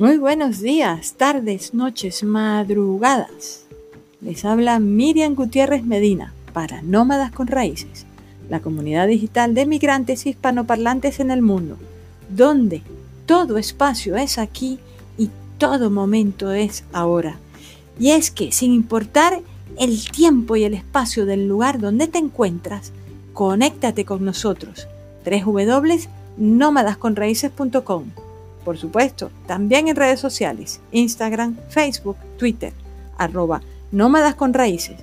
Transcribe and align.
Muy 0.00 0.16
buenos 0.16 0.60
días, 0.60 1.12
tardes, 1.18 1.74
noches, 1.74 2.24
madrugadas. 2.24 3.66
Les 4.22 4.46
habla 4.46 4.78
Miriam 4.78 5.34
Gutiérrez 5.34 5.84
Medina 5.84 6.32
para 6.54 6.80
Nómadas 6.80 7.32
con 7.32 7.48
Raíces, 7.48 8.06
la 8.48 8.60
comunidad 8.60 9.08
digital 9.08 9.52
de 9.52 9.66
migrantes 9.66 10.24
hispanoparlantes 10.24 11.20
en 11.20 11.30
el 11.30 11.42
mundo, 11.42 11.76
donde 12.30 12.80
todo 13.26 13.58
espacio 13.58 14.16
es 14.16 14.38
aquí 14.38 14.78
y 15.18 15.28
todo 15.58 15.90
momento 15.90 16.50
es 16.50 16.84
ahora. 16.94 17.36
Y 17.98 18.12
es 18.12 18.30
que 18.30 18.52
sin 18.52 18.72
importar 18.72 19.42
el 19.78 20.10
tiempo 20.10 20.56
y 20.56 20.64
el 20.64 20.72
espacio 20.72 21.26
del 21.26 21.46
lugar 21.46 21.78
donde 21.78 22.06
te 22.06 22.16
encuentras, 22.16 22.92
conéctate 23.34 24.06
con 24.06 24.24
nosotros. 24.24 24.88
www.nómadasconraíces.com 25.26 28.04
por 28.64 28.78
supuesto, 28.78 29.30
también 29.46 29.88
en 29.88 29.96
redes 29.96 30.20
sociales, 30.20 30.80
Instagram, 30.92 31.56
Facebook, 31.68 32.16
Twitter, 32.38 32.72
arroba 33.18 33.62
nómadas 33.92 34.34
con 34.34 34.54
raíces. 34.54 34.96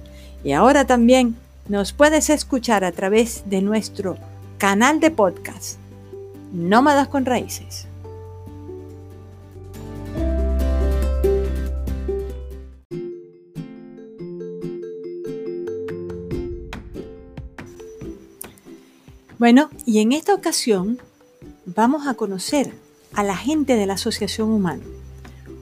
Y 0.44 0.52
ahora 0.54 0.86
también 0.86 1.36
nos 1.68 1.92
puedes 1.94 2.30
escuchar 2.30 2.84
a 2.84 2.92
través 2.92 3.44
de 3.50 3.62
nuestro 3.62 4.18
canal 4.58 5.00
de 5.00 5.12
podcast, 5.12 5.78
Nómadas 6.54 7.10
con 7.10 7.26
Raíces. 7.26 7.88
Bueno, 19.38 19.70
y 19.86 20.00
en 20.00 20.14
esta 20.14 20.34
ocasión 20.34 21.00
vamos 21.66 22.08
a 22.08 22.16
conocer 22.16 22.74
a 23.18 23.24
la 23.24 23.36
gente 23.36 23.76
de 23.76 23.88
la 23.88 23.96
Asociación 23.96 24.52
Humano, 24.52 24.84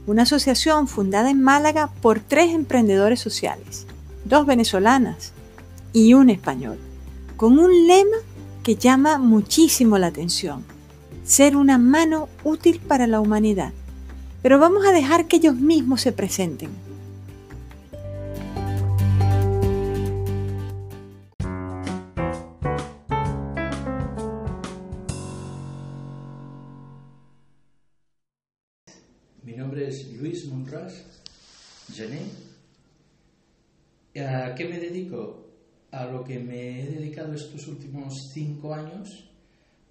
una 0.07 0.23
asociación 0.23 0.89
fundada 0.89 1.29
en 1.29 1.41
Málaga 1.41 1.89
por 2.01 2.19
tres 2.19 2.53
emprendedores 2.53 3.21
sociales, 3.21 3.87
dos 4.25 4.45
venezolanas 4.45 5.31
y 5.93 6.15
un 6.15 6.29
español, 6.29 6.77
con 7.37 7.57
un 7.57 7.87
lema 7.87 8.17
que 8.61 8.75
llama 8.75 9.19
muchísimo 9.19 9.97
la 9.97 10.07
atención, 10.07 10.65
ser 11.23 11.55
una 11.55 11.77
mano 11.77 12.27
útil 12.43 12.81
para 12.85 13.07
la 13.07 13.21
humanidad. 13.21 13.71
Pero 14.41 14.59
vamos 14.59 14.85
a 14.85 14.91
dejar 14.91 15.27
que 15.27 15.37
ellos 15.37 15.55
mismos 15.55 16.01
se 16.01 16.11
presenten. 16.11 16.71
¿A 34.55 34.57
qué 34.57 34.69
me 34.69 34.79
dedico? 34.79 35.49
A 35.91 36.05
lo 36.05 36.23
que 36.23 36.39
me 36.39 36.79
he 36.79 36.85
dedicado 36.85 37.33
estos 37.33 37.67
últimos 37.67 38.13
cinco 38.33 38.73
años 38.73 39.29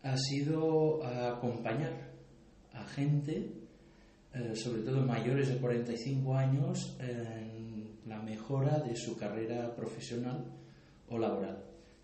ha 0.02 0.16
sido 0.16 1.04
a 1.04 1.36
acompañar 1.36 1.92
a 2.72 2.82
gente, 2.84 3.46
eh, 4.32 4.56
sobre 4.56 4.80
todo 4.80 5.02
mayores 5.02 5.50
de 5.50 5.58
45 5.58 6.34
años, 6.34 6.96
en 6.98 7.90
la 8.06 8.22
mejora 8.22 8.78
de 8.78 8.96
su 8.96 9.18
carrera 9.18 9.76
profesional 9.76 10.46
o 11.10 11.18
laboral, 11.18 11.62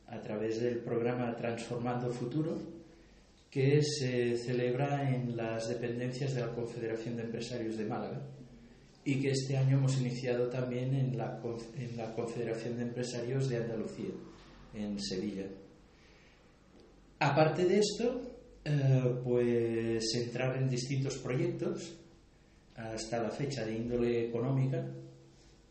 a 0.09 0.21
través 0.21 0.61
del 0.61 0.81
programa 0.81 1.35
Transformando 1.35 2.11
Futuro, 2.11 2.59
que 3.51 3.81
se 3.83 4.37
celebra 4.37 5.11
en 5.11 5.35
las 5.35 5.67
dependencias 5.67 6.35
de 6.35 6.43
la 6.43 6.55
Confederación 6.55 7.17
de 7.17 7.23
Empresarios 7.23 7.79
de 7.79 7.87
Málaga 7.87 8.21
y 9.11 9.21
que 9.21 9.33
este 9.33 9.57
año 9.57 9.79
hemos 9.79 10.01
iniciado 10.01 10.49
también 10.49 10.95
en 10.95 11.19
la, 11.19 11.43
en 11.77 11.97
la 11.97 12.15
Confederación 12.15 12.77
de 12.77 12.83
Empresarios 12.83 13.49
de 13.49 13.57
Andalucía, 13.57 14.11
en 14.73 15.01
Sevilla. 15.01 15.47
Aparte 17.19 17.65
de 17.65 17.81
esto, 17.81 18.23
eh, 18.65 19.03
pues 19.25 20.15
entrar 20.15 20.57
en 20.59 20.71
distintos 20.71 21.19
proyectos 21.19 21.93
hasta 22.77 23.21
la 23.21 23.31
fecha 23.31 23.65
de 23.65 23.79
índole 23.79 24.29
económica, 24.29 24.87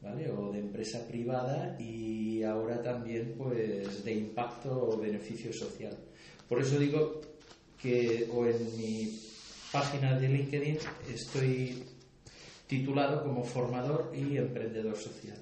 ¿vale? 0.01 0.29
O 0.31 0.51
de 0.51 0.59
empresa 0.59 1.07
privada 1.07 1.78
y 1.79 2.44
ahora 2.44 2.83
también 2.83 3.35
pues 3.38 4.03
de 4.03 4.16
impacto 4.16 4.89
o 4.89 4.97
beneficio 4.97 5.53
social. 5.53 5.97
Por 6.49 6.59
eso 6.59 6.78
digo 6.78 7.22
que 7.81 8.28
o 8.33 8.45
en 8.45 8.78
mi 8.78 9.17
página 9.72 10.19
de 10.19 10.28
LinkedIn 10.28 10.78
estoy 11.13 11.85
titulado 12.69 13.24
como 13.24 13.44
formador 13.44 14.13
y 14.16 14.38
emprendedor 14.38 14.96
social 14.96 15.40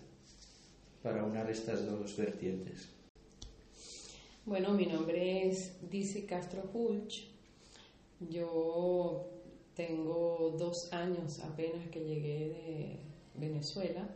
para 1.03 1.25
unar 1.25 1.51
estas 1.51 1.85
dos 1.85 2.15
vertientes. 2.15 2.87
Bueno, 4.45 4.71
mi 4.71 4.85
nombre 4.85 5.45
es 5.45 5.73
Dice 5.89 6.25
Castro 6.25 6.63
Hulch. 6.73 7.27
Yo 8.29 9.27
tengo 9.75 10.55
dos 10.57 10.93
años 10.93 11.41
apenas 11.41 11.89
que 11.89 11.99
llegué 11.99 12.47
de 12.47 12.99
Venezuela. 13.35 14.07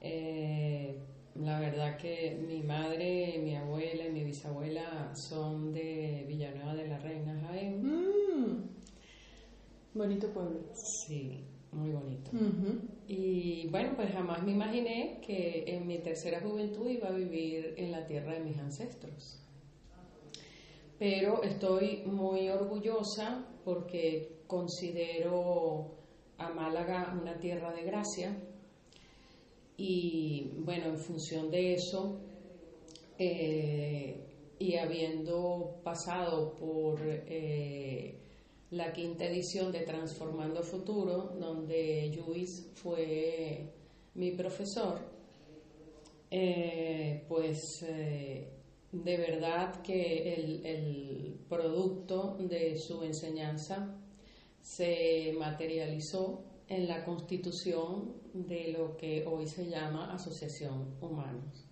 Eh, 0.00 0.98
la 1.36 1.60
verdad 1.60 1.96
que 1.96 2.42
mi 2.44 2.60
madre, 2.64 3.38
mi 3.38 3.54
abuela 3.54 4.04
y 4.04 4.10
mi 4.10 4.24
bisabuela 4.24 5.14
son 5.14 5.72
de 5.72 6.24
Villanueva 6.26 6.74
de 6.74 6.88
la 6.88 6.98
Reina, 6.98 7.40
Jaén. 7.46 7.82
Mm. 7.84 8.68
bonito 9.94 10.28
pueblo. 10.30 10.58
Sí, 10.74 11.44
muy 11.72 11.90
bonito. 11.90 12.30
Y 13.08 13.68
bueno, 13.68 13.94
pues 13.96 14.12
jamás 14.12 14.42
me 14.42 14.52
imaginé 14.52 15.20
que 15.26 15.64
en 15.66 15.86
mi 15.86 15.98
tercera 15.98 16.40
juventud 16.40 16.88
iba 16.88 17.08
a 17.08 17.12
vivir 17.12 17.74
en 17.76 17.90
la 17.90 18.06
tierra 18.06 18.34
de 18.34 18.40
mis 18.40 18.58
ancestros. 18.58 19.40
Pero 20.98 21.42
estoy 21.42 22.02
muy 22.06 22.48
orgullosa 22.48 23.46
porque 23.64 24.42
considero 24.46 25.96
a 26.38 26.50
Málaga 26.50 27.16
una 27.20 27.38
tierra 27.38 27.72
de 27.72 27.82
gracia 27.82 28.36
y 29.76 30.52
bueno, 30.58 30.86
en 30.86 30.98
función 30.98 31.50
de 31.50 31.74
eso, 31.74 32.20
eh, 33.18 34.16
y 34.58 34.76
habiendo 34.76 35.80
pasado 35.82 36.54
por 36.56 37.00
eh, 37.02 38.16
la 38.72 38.90
quinta 38.90 39.26
edición 39.26 39.70
de 39.70 39.80
Transformando 39.80 40.62
Futuro, 40.62 41.34
donde 41.38 42.10
Luis 42.16 42.70
fue 42.74 43.70
mi 44.14 44.30
profesor, 44.32 44.98
eh, 46.30 47.22
pues 47.28 47.84
de 48.92 49.16
verdad 49.18 49.82
que 49.82 50.34
el, 50.34 50.64
el 50.64 51.40
producto 51.50 52.38
de 52.40 52.78
su 52.78 53.02
enseñanza 53.02 53.94
se 54.62 55.34
materializó 55.38 56.42
en 56.66 56.88
la 56.88 57.04
constitución 57.04 58.14
de 58.32 58.72
lo 58.72 58.96
que 58.96 59.26
hoy 59.26 59.46
se 59.46 59.68
llama 59.68 60.14
Asociación 60.14 60.96
Humanos. 60.98 61.66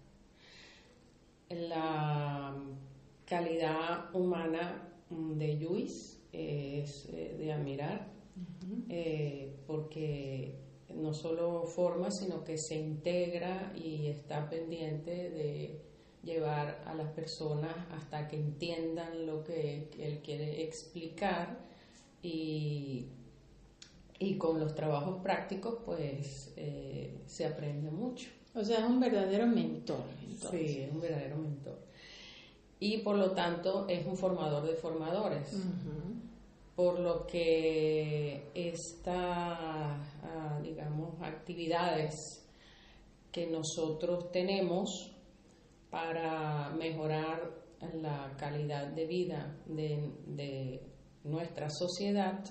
La 1.49 2.55
calidad 3.25 4.15
humana 4.15 4.87
de 5.09 5.55
Luis 5.55 6.20
es 6.33 7.09
eh, 7.13 7.37
de 7.39 7.53
admirar 7.53 8.09
eh, 8.89 9.55
porque 9.67 10.55
no 10.95 11.13
solo 11.13 11.65
forma, 11.65 12.11
sino 12.11 12.45
que 12.45 12.59
se 12.59 12.79
integra 12.79 13.73
y 13.77 14.07
está 14.07 14.49
pendiente 14.49 15.11
de 15.11 15.81
llevar 16.23 16.83
a 16.87 16.95
las 16.95 17.11
personas 17.13 17.75
hasta 17.93 18.29
que 18.29 18.37
entiendan 18.37 19.27
lo 19.27 19.45
que 19.45 19.89
él 19.99 20.21
quiere 20.23 20.63
explicar 20.65 21.59
y 22.23 23.07
y 24.21 24.37
con 24.37 24.61
los 24.61 24.75
trabajos 24.75 25.23
prácticos 25.23 25.79
pues 25.85 26.53
eh, 26.57 27.19
se 27.27 27.47
aprende 27.47 27.91
mucho. 27.91 28.29
O 28.55 28.63
sea, 28.63 28.81
es 28.81 28.85
un 28.85 29.01
verdadero 29.01 29.47
mentor. 29.47 30.05
Sí, 30.51 30.83
es 30.83 30.93
un 30.93 31.01
verdadero 31.01 31.37
mentor. 31.37 31.79
Y 32.79 32.99
por 32.99 33.17
lo 33.17 33.33
tanto 33.33 33.89
es 33.89 34.07
un 34.07 34.17
formador 34.17 34.67
de 34.67 34.75
formadores. 34.75 35.57
Por 36.81 36.99
lo 36.99 37.27
que 37.27 38.51
estas, 38.55 39.15
ah, 39.15 40.59
digamos, 40.63 41.21
actividades 41.21 42.15
que 43.31 43.47
nosotros 43.49 44.33
tenemos 44.33 45.13
para 45.91 46.71
mejorar 46.71 47.53
la 48.01 48.35
calidad 48.39 48.87
de 48.95 49.07
vida 49.07 49.59
de, 49.67 50.11
de 50.27 50.81
nuestra 51.25 51.69
sociedad, 51.69 52.43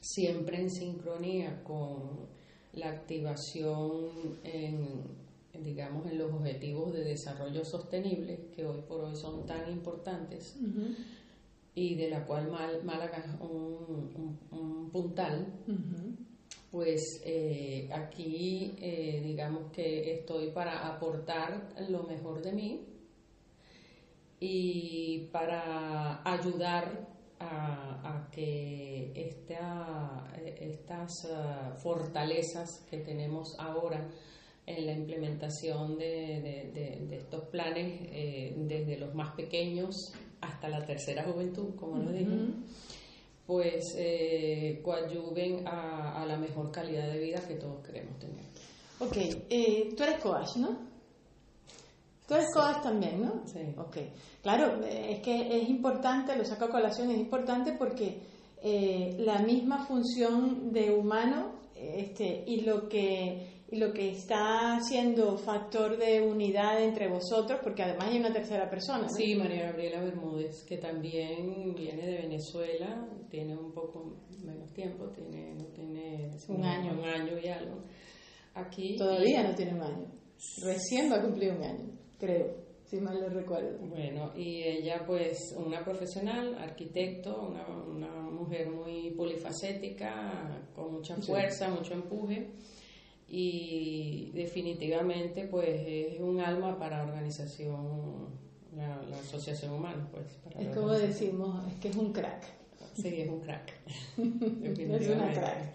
siempre 0.00 0.60
en 0.60 0.70
sincronía 0.70 1.62
con 1.62 2.26
la 2.72 2.88
activación 2.88 4.40
en, 4.42 5.62
digamos, 5.62 6.10
en 6.10 6.18
los 6.18 6.32
objetivos 6.32 6.92
de 6.92 7.04
desarrollo 7.04 7.64
sostenible, 7.64 8.48
que 8.52 8.66
hoy 8.66 8.82
por 8.88 9.04
hoy 9.04 9.14
son 9.14 9.46
tan 9.46 9.70
importantes, 9.70 10.56
y 11.74 11.94
de 11.96 12.10
la 12.10 12.24
cual 12.24 12.50
Málaga 12.84 13.18
es 13.18 13.40
un, 13.40 14.38
un, 14.50 14.90
puntal, 14.90 15.46
pues 16.70 17.20
eh, 17.24 17.88
aquí 17.92 18.76
eh, 18.80 19.20
digamos 19.24 19.72
que 19.72 20.14
estoy 20.14 20.50
para 20.50 20.86
aportar 20.86 21.74
lo 21.88 22.04
mejor 22.04 22.42
de 22.42 22.52
mí 22.52 22.86
y 24.38 25.28
para 25.32 26.22
ayudar 26.24 27.08
a, 27.40 28.28
que 28.30 29.12
estas 29.14 31.24
uh, 31.24 31.78
fortalezas 31.78 32.84
que 32.90 32.98
tenemos 32.98 33.56
ahora 33.60 34.08
en 34.66 34.86
la 34.86 34.92
implementación 34.92 35.98
de, 35.98 37.12
estos 37.12 37.44
planes, 37.48 38.08
eh, 38.10 38.54
desde 38.56 38.98
los 38.98 39.14
más 39.14 39.34
pequeños 39.36 40.12
hasta 40.44 40.68
la 40.68 40.84
tercera 40.84 41.24
juventud, 41.24 41.74
como 41.76 41.96
lo 41.98 42.12
dije, 42.12 42.36
pues 43.46 43.94
eh, 43.96 44.80
coadyuven 44.82 45.66
a, 45.66 46.24
la 46.26 46.36
mejor 46.36 46.70
calidad 46.70 47.06
de 47.12 47.18
vida 47.18 47.40
que 47.46 47.54
todos 47.54 47.84
queremos 47.84 48.18
tener. 48.18 48.44
Ok, 49.00 49.16
eh, 49.50 49.92
tú 49.96 50.02
eres 50.02 50.20
coach, 50.20 50.56
¿no? 50.56 50.78
Tú 52.26 52.34
eres 52.34 52.46
coach 52.54 52.82
también, 52.82 53.22
¿no? 53.22 53.42
Sí. 53.46 53.60
Ok. 53.76 53.98
Claro, 54.42 54.82
es 54.84 55.20
que 55.20 55.60
es 55.60 55.68
importante, 55.68 56.36
lo 56.36 56.44
saco 56.44 56.66
a 56.66 56.70
colación, 56.70 57.10
es 57.10 57.18
importante 57.18 57.72
porque 57.78 58.18
eh, 58.62 59.16
la 59.18 59.40
misma 59.40 59.86
función 59.86 60.72
de 60.72 60.90
humano 60.90 61.52
este, 61.74 62.44
y 62.46 62.62
lo 62.62 62.88
que 62.88 63.53
y 63.74 63.76
lo 63.76 63.92
que 63.92 64.10
está 64.10 64.78
siendo 64.80 65.36
factor 65.36 65.98
de 65.98 66.22
unidad 66.22 66.80
entre 66.80 67.08
vosotros, 67.08 67.58
porque 67.60 67.82
además 67.82 68.08
hay 68.08 68.18
una 68.20 68.32
tercera 68.32 68.70
persona. 68.70 69.08
Sí, 69.08 69.34
María 69.34 69.66
Gabriela 69.66 70.00
Bermúdez, 70.00 70.64
que 70.64 70.78
también 70.78 71.74
viene 71.74 72.06
de 72.06 72.18
Venezuela, 72.18 73.04
tiene 73.28 73.56
un 73.56 73.72
poco 73.72 74.14
menos 74.44 74.72
tiempo, 74.72 75.08
tiene, 75.08 75.56
no 75.56 75.64
tiene 75.74 76.30
un, 76.46 76.64
año. 76.64 76.92
Un 76.92 77.04
año 77.04 77.36
y 77.42 77.48
algo. 77.48 77.82
Aquí. 78.54 78.94
Todavía 78.96 79.42
no 79.42 79.56
tiene 79.56 79.74
un 79.74 79.82
año. 79.82 80.06
Recién 80.62 81.10
va 81.10 81.16
a 81.16 81.22
cumplir 81.22 81.52
un 81.54 81.64
año, 81.64 81.90
creo 82.18 82.62
si 82.84 83.00
mal 83.00 83.18
lo 83.18 83.28
recuerdo. 83.28 83.78
Bueno, 83.88 84.30
y 84.36 84.62
ella 84.62 85.02
pues 85.04 85.52
una 85.56 85.82
profesional, 85.82 86.54
arquitecto, 86.58 87.40
una, 87.40 87.66
una 87.66 88.20
mujer 88.30 88.70
muy 88.70 89.10
polifacética, 89.16 90.64
con 90.76 90.92
mucha 90.92 91.16
fuerza, 91.16 91.70
mucho 91.70 91.94
empuje 91.94 92.52
y 93.36 94.30
definitivamente 94.32 95.48
pues 95.50 95.80
es 95.84 96.20
un 96.20 96.40
alma 96.40 96.78
para 96.78 96.98
la 96.98 97.04
organización, 97.10 98.28
la, 98.76 99.00
asociación 99.18 99.72
humana. 99.72 100.08
Pues, 100.12 100.26
es 100.56 100.72
como 100.72 100.92
decimos, 100.92 101.66
es 101.72 101.80
que 101.80 101.88
es 101.88 101.96
un 101.96 102.12
crack. 102.12 102.44
Sí, 102.94 103.08
es 103.08 103.28
un 103.28 103.40
crack. 103.40 103.72
es 104.18 105.08
una 105.08 105.32
crack. 105.32 105.74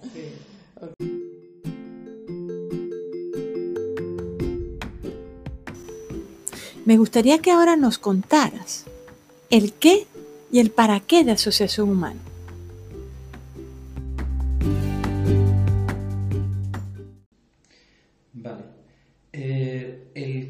Me 6.86 6.98
gustaría 6.98 7.40
que 7.40 7.52
ahora 7.52 7.76
nos 7.76 7.98
contaras 7.98 8.86
el 9.50 9.74
qué 9.74 10.08
y 10.50 10.60
el 10.60 10.72
para 10.72 11.02
qué 11.02 11.26
de 11.26 11.32
Asociación 11.32 11.90
Humana. 11.90 12.22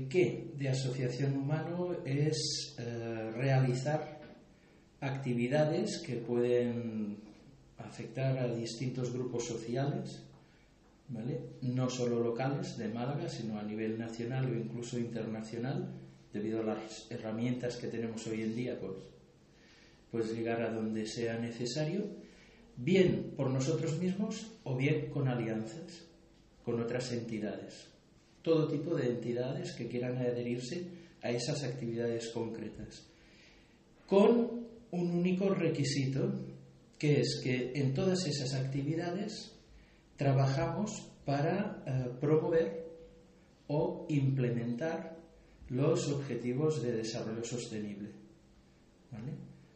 De 0.09 0.69
asociación 0.69 1.37
humano 1.37 1.95
es 2.03 2.75
eh, 2.79 3.31
realizar 3.35 4.19
actividades 5.01 5.99
que 5.99 6.15
pueden 6.15 7.17
afectar 7.77 8.39
a 8.39 8.53
distintos 8.53 9.13
grupos 9.13 9.45
sociales, 9.45 10.23
no 11.61 11.89
solo 11.89 12.23
locales 12.23 12.75
de 12.77 12.87
Málaga, 12.87 13.29
sino 13.29 13.59
a 13.59 13.63
nivel 13.63 13.99
nacional 13.99 14.49
o 14.49 14.55
incluso 14.55 14.97
internacional, 14.97 15.93
debido 16.33 16.61
a 16.61 16.65
las 16.75 17.09
herramientas 17.11 17.77
que 17.77 17.87
tenemos 17.87 18.25
hoy 18.25 18.41
en 18.41 18.55
día, 18.55 18.79
pues, 18.79 18.93
pues 20.11 20.33
llegar 20.33 20.63
a 20.63 20.73
donde 20.73 21.05
sea 21.05 21.37
necesario, 21.37 22.07
bien 22.77 23.33
por 23.37 23.51
nosotros 23.51 23.99
mismos 23.99 24.53
o 24.63 24.75
bien 24.75 25.11
con 25.11 25.27
alianzas 25.27 26.05
con 26.63 26.79
otras 26.79 27.11
entidades 27.11 27.98
todo 28.41 28.67
tipo 28.67 28.95
de 28.95 29.09
entidades 29.09 29.73
que 29.73 29.87
quieran 29.87 30.17
adherirse 30.17 30.87
a 31.21 31.29
esas 31.31 31.63
actividades 31.63 32.29
concretas, 32.33 33.05
con 34.07 34.65
un 34.91 35.11
único 35.11 35.49
requisito, 35.49 36.33
que 36.97 37.21
es 37.21 37.39
que 37.43 37.73
en 37.75 37.93
todas 37.93 38.25
esas 38.25 38.53
actividades 38.53 39.55
trabajamos 40.17 40.91
para 41.25 41.83
eh, 41.85 42.09
promover 42.19 42.89
o 43.67 44.05
implementar 44.09 45.15
los 45.69 46.09
objetivos 46.09 46.81
de 46.81 46.93
desarrollo 46.93 47.43
sostenible. 47.43 48.09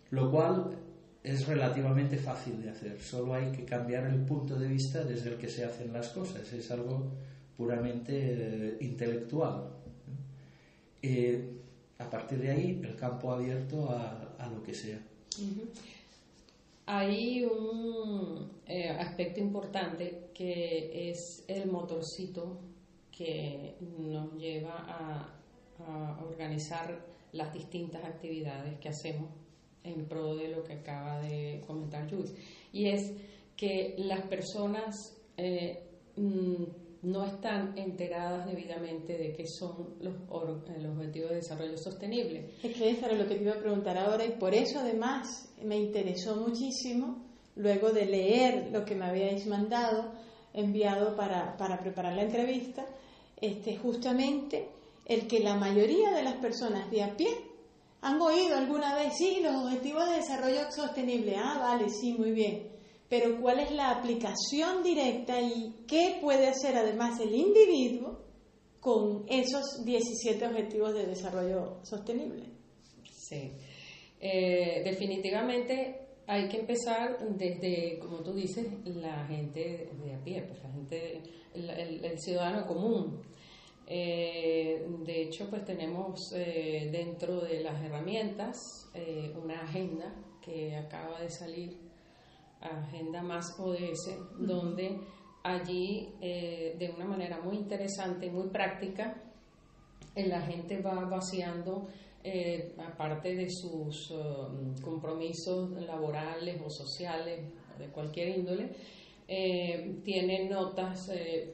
Lo 0.10 0.30
cual 0.31 0.77
es 1.24 1.48
relativamente 1.48 2.18
fácil 2.18 2.62
de 2.62 2.69
hacer, 2.69 3.01
solo 3.01 3.36
hay 3.36 3.51
que 3.51 3.63
cambiar 3.63 4.06
el 4.07 4.25
punto 4.25 4.57
de 4.60 4.68
vista 4.68 5.04
desde 5.04 5.30
el 5.30 5.38
que 5.38 5.50
se 5.50 5.63
hacen 5.63 5.94
las 5.94 6.10
cosas. 6.10 6.51
Es 6.51 6.69
algo 6.71 7.13
puramente 7.58 8.14
eh, 8.14 8.78
intelectual. 8.82 9.70
Eh, 11.02 11.60
a 12.00 12.10
partir 12.10 12.40
de 12.40 12.52
ahí, 12.52 12.82
el 12.84 12.96
campo 12.96 13.32
abierto 13.32 13.90
a, 13.90 14.36
a 14.40 14.48
lo 14.48 14.64
que 14.64 14.74
sea. 14.74 15.00
Hay 16.86 17.44
un 17.44 18.52
eh, 18.68 18.90
aspecto 18.90 19.40
importante 19.40 20.30
que 20.34 21.10
es 21.10 21.44
el 21.48 21.70
motorcito 21.72 22.60
que 23.12 23.76
nos 24.00 24.34
lleva 24.36 24.86
a, 24.88 25.30
organizar 26.30 27.04
las 27.34 27.52
distintas 27.52 28.06
actividades 28.06 28.80
que 28.80 28.88
hacemos 28.88 29.28
en 29.84 30.06
pro 30.06 30.36
de 30.36 30.48
lo 30.48 30.64
que 30.64 30.74
acaba 30.74 31.20
de 31.20 31.62
comentar 31.68 32.10
Jules. 32.10 32.34
Y 32.72 32.86
es 32.86 33.12
que 33.58 33.96
las 33.98 34.22
personas 34.22 35.18
mm, 36.16 36.64
no 37.04 37.26
están 37.26 37.78
enteradas 37.78 38.46
debidamente 38.46 39.18
de 39.18 39.34
qué 39.34 39.46
son 39.46 39.96
los, 40.00 40.14
los 40.30 40.96
objetivos 40.96 41.30
de 41.30 41.36
desarrollo 41.36 41.78
sostenible. 41.78 42.52
Es 42.64 42.80
era 42.82 43.14
lo 43.14 43.28
que 43.28 43.36
te 43.36 43.44
iba 43.44 43.54
a 43.54 43.60
preguntar 43.60 43.98
ahora 43.98 44.26
y 44.26 44.32
por 44.32 44.54
eso 44.54 44.80
además 44.80 45.50
me 45.62 45.77
interesó 45.77 46.38
muchísimo 46.38 47.25
luego 47.56 47.92
de 47.92 48.06
leer 48.06 48.70
lo 48.72 48.86
que 48.86 48.96
me 48.96 49.06
habíais 49.06 49.46
mandado, 49.48 50.13
enviado 50.54 51.16
para, 51.16 51.58
para 51.58 51.80
preparar 51.80 52.16
la 52.16 52.24
entrevista, 52.24 52.86
este, 53.39 53.77
justamente 53.77 54.70
el 55.06 55.27
que 55.27 55.42
la 55.42 55.56
mayoría 55.56 56.12
de 56.12 56.24
las 56.24 56.36
personas 56.36 56.89
de 56.89 57.04
a 57.04 57.18
pie 57.18 57.30
han 58.01 58.20
oído 58.22 58.58
alguna 58.58 58.96
vez, 58.96 59.13
sí, 59.18 59.39
los 59.44 59.56
objetivos 59.66 60.10
de 60.10 60.16
desarrollo 60.16 60.72
sostenible, 60.72 61.36
ah, 61.36 61.58
vale, 61.60 61.89
sí, 61.89 62.13
muy 62.13 62.32
bien 62.32 62.74
pero 63.10 63.39
cuál 63.41 63.60
es 63.60 63.72
la 63.72 63.91
aplicación 63.91 64.83
directa 64.83 65.39
y 65.41 65.75
qué 65.88 66.17
puede 66.22 66.48
hacer 66.48 66.75
además 66.75 67.19
el 67.19 67.36
individuo 67.36 68.24
con 68.79 69.24
esos 69.29 69.83
17 69.86 70.45
objetivos 70.45 70.93
de 70.93 71.05
desarrollo 71.05 71.79
sostenible. 71.83 72.43
Sí, 73.10 73.53
eh, 74.19 74.81
definitivamente 74.83 76.00
hay 76.27 76.50
que 76.50 76.60
empezar 76.60 77.17
desde, 77.38 77.98
como 78.00 78.19
tú 78.19 78.33
dices, 78.33 78.67
la 78.86 79.25
gente 79.25 79.89
de 80.03 80.13
a 80.13 80.24
pie, 80.24 80.43
pues 80.43 80.62
la 80.63 80.72
gente, 80.72 81.22
el, 81.53 82.19
ciudadano 82.19 82.67
común. 82.67 83.22
Eh, 83.88 84.86
de 85.05 85.22
hecho, 85.24 85.50
pues 85.50 85.63
tenemos 85.65 86.33
eh, 86.36 86.89
dentro 86.91 87.41
de 87.41 87.62
las 87.62 87.81
herramientas 87.83 88.57
una 89.41 89.62
agenda 89.62 90.13
que 90.41 90.75
acaba 90.75 91.19
de 91.22 91.29
salir 91.29 91.77
Agenda 92.63 93.22
Más 93.22 93.60
ODS, 93.60 94.17
donde 94.38 95.00
allí 95.43 96.10
eh, 96.22 96.75
de 96.79 96.89
una 96.89 97.05
manera 97.05 97.39
muy 97.41 97.58
interesante 97.58 98.27
y 98.27 98.29
muy 98.29 98.48
práctica, 98.48 99.22
eh, 100.15 100.27
la 100.27 100.41
gente 100.41 100.82
va 100.82 101.05
vaciando, 101.05 101.88
eh, 102.24 102.74
aparte 102.77 103.36
de 103.36 103.50
sus 103.50 104.13
compromisos 104.82 105.72
laborales 105.72 106.62
o 106.65 106.70
sociales, 106.70 107.41
de 107.77 107.88
cualquier 107.88 108.38
índole, 108.38 108.70
tiene 110.03 110.48
notas 110.48 111.10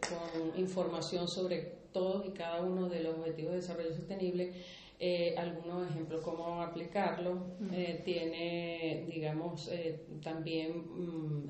con 0.10 0.60
información 0.60 1.28
sobre 1.28 1.80
todos 1.94 2.26
y 2.28 2.32
cada 2.32 2.62
uno 2.62 2.90
de 2.90 3.02
los 3.02 3.18
objetivos 3.18 3.52
de 3.52 3.58
desarrollo 3.58 3.94
sostenible 3.96 4.52
eh, 5.02 5.34
algunos 5.38 5.90
ejemplos 5.90 6.22
cómo 6.22 6.62
aplicarlo. 6.62 7.56
Eh, 7.72 8.02
tiene, 8.04 9.06
digamos, 9.08 9.70
eh, 9.72 10.06
también 10.22 10.74
mm, 10.76 11.50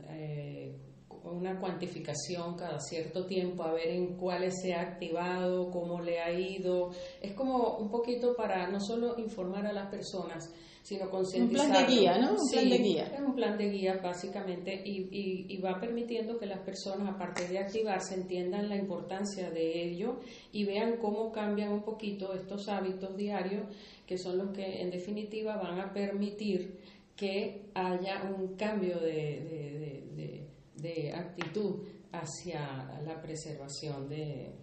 una 1.24 1.60
cuantificación 1.60 2.56
cada 2.56 2.80
cierto 2.80 3.26
tiempo, 3.26 3.64
a 3.64 3.74
ver 3.74 3.88
en 3.88 4.18
cuáles 4.18 4.62
se 4.62 4.74
ha 4.76 4.82
activado, 4.82 5.72
cómo 5.72 6.00
le 6.00 6.20
ha 6.20 6.32
ido. 6.32 6.92
Es 7.22 7.34
como 7.34 7.78
un 7.78 7.90
poquito 7.90 8.36
para 8.36 8.70
no 8.70 8.80
solo 8.80 9.18
informar 9.18 9.66
a 9.66 9.74
las 9.74 9.90
personas, 9.90 10.54
sino 10.90 11.08
concientizar. 11.08 11.68
Un 11.68 11.72
plan 11.72 11.88
de 11.88 11.94
guía, 11.94 12.18
¿no? 12.18 12.32
Un 12.32 12.50
plan 12.50 12.70
de 12.70 12.78
guía. 12.80 13.04
Es 13.14 13.20
un 13.20 13.36
plan 13.36 13.58
de 13.60 13.70
guía, 13.70 14.00
básicamente, 14.02 14.82
y, 14.84 15.46
y, 15.48 15.58
va 15.62 15.80
permitiendo 15.80 16.40
que 16.40 16.48
las 16.48 16.62
personas, 16.62 17.14
aparte 17.14 17.48
de 17.48 17.60
activarse, 17.60 18.16
entiendan 18.16 18.68
la 18.68 18.76
importancia 18.76 19.52
de 19.52 19.84
ello 19.84 20.20
y 20.52 20.66
vean 20.66 20.98
cómo 20.98 21.32
cambian 21.32 21.72
un 21.74 21.84
poquito 21.84 22.34
estos 22.34 22.68
hábitos 22.70 23.16
diarios, 23.16 23.68
que 24.08 24.18
son 24.18 24.40
los 24.40 24.50
que, 24.50 24.82
en 24.82 24.90
definitiva, 24.90 25.58
van 25.58 25.80
a 25.80 25.94
permitir 25.94 26.80
que 27.16 27.70
haya 27.76 28.24
un 28.24 28.56
cambio 28.56 29.00
de, 29.00 30.02
de, 30.16 30.48
de, 30.76 31.14
actitud 31.14 31.86
hacia 32.12 33.00
la 33.06 33.22
preservación 33.22 34.10
de... 34.10 34.56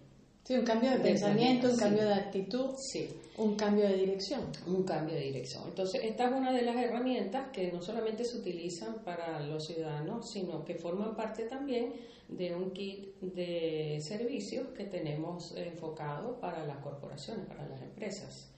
Sí, 0.47 0.55
un 0.55 0.63
cambio 0.63 0.91
de, 0.91 0.99
pensamiento, 0.99 1.69
un 1.69 1.75
cambio 1.75 2.05
de 2.05 2.13
actitud, 2.13 2.69
sí. 2.77 3.09
un 3.37 3.55
cambio 3.55 3.85
de 3.85 3.97
dirección. 3.97 4.43
Un 4.65 4.83
cambio 4.83 5.15
de 5.15 5.23
dirección. 5.23 5.63
Entonces, 5.67 6.01
esta 6.05 6.29
es 6.29 6.31
una 6.31 6.53
de 6.53 6.61
las 6.61 6.77
herramientas 6.77 7.49
que 7.51 7.69
no 7.69 7.81
solamente 7.81 8.23
se 8.23 8.37
utilizan 8.37 9.03
para 9.03 9.41
los 9.41 9.65
ciudadanos, 9.67 10.31
sino 10.31 10.63
que 10.63 10.75
forman 10.75 11.17
parte 11.17 11.43
también 11.49 11.91
de 12.29 12.55
un 12.55 12.71
kit 12.71 13.19
de 13.19 13.99
servicios 13.99 14.69
que 14.69 14.85
tenemos 14.85 15.53
enfocado 15.57 16.39
para 16.39 16.65
las 16.65 16.77
corporaciones, 16.77 17.45
para 17.45 17.67
las 17.67 17.81
empresas 17.81 18.49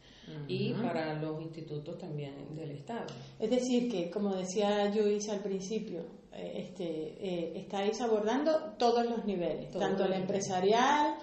y 0.48 0.74
para 0.74 1.16
los 1.16 1.42
institutos 1.42 1.98
también 1.98 2.56
del 2.56 2.70
Estado. 2.70 3.08
Es 3.40 3.50
decir, 3.50 3.92
que 3.92 4.12
como 4.12 4.36
decía 4.36 4.94
Luis 4.94 5.28
al 5.30 5.40
principio, 5.40 6.02
eh, 6.34 6.68
este, 6.68 6.86
eh, 6.86 7.54
estáis 7.56 8.00
abordando 8.00 8.76
todos 8.78 9.04
los 9.10 9.26
niveles, 9.26 9.72
tanto 9.72 10.06
el 10.06 10.14
empresarial, 10.14 11.16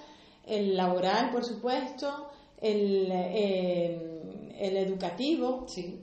el 0.46 0.76
laboral, 0.76 1.30
por 1.30 1.44
supuesto, 1.44 2.30
el, 2.60 3.08
eh, 3.10 4.54
el 4.58 4.76
educativo. 4.76 5.66
Sí. 5.68 6.02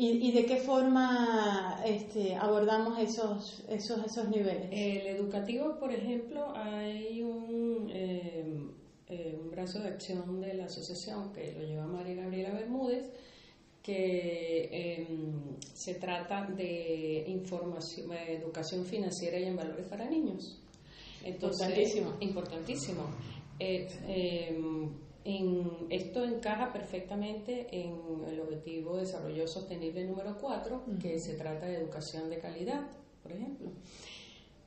¿Y, 0.00 0.30
de 0.30 0.46
qué 0.46 0.58
forma 0.58 1.82
este, 1.84 2.36
abordamos 2.36 3.00
esos, 3.00 3.64
esos, 3.68 4.06
esos 4.06 4.28
niveles? 4.28 4.68
El 4.70 5.08
educativo, 5.08 5.76
por 5.80 5.92
ejemplo, 5.92 6.52
hay 6.54 7.20
un, 7.20 7.90
eh, 7.92 9.34
un 9.42 9.50
brazo 9.50 9.80
de 9.80 9.88
acción 9.88 10.40
de 10.40 10.54
la 10.54 10.66
asociación 10.66 11.32
que 11.32 11.52
lo 11.52 11.66
lleva 11.66 11.86
María 11.88 12.14
Gabriela 12.14 12.52
Bermúdez, 12.52 13.10
que 13.82 14.68
em, 14.70 15.56
se 15.74 15.94
trata 15.94 16.46
de 16.46 17.24
información, 17.26 18.12
educación 18.12 18.84
financiera 18.84 19.36
y 19.40 19.46
en 19.46 19.56
valores 19.56 19.88
para 19.88 20.08
niños. 20.08 20.60
importantísimo. 21.24 22.14
Importantísimo. 22.20 23.02
Eh, 23.58 23.88
em, 25.24 25.88
esto 25.90 26.24
encaja 26.24 26.72
perfectamente 26.72 27.66
en 27.70 27.94
el 28.30 28.40
objetivo 28.40 28.94
de 28.94 29.02
desarrollo 29.02 29.46
sostenible 29.46 30.04
número 30.04 30.38
4, 30.38 30.84
que 31.00 31.18
se 31.18 31.34
trata 31.34 31.66
de 31.66 31.76
educación 31.76 32.30
de 32.30 32.38
calidad, 32.38 32.86
por 33.22 33.32
ejemplo. 33.32 33.70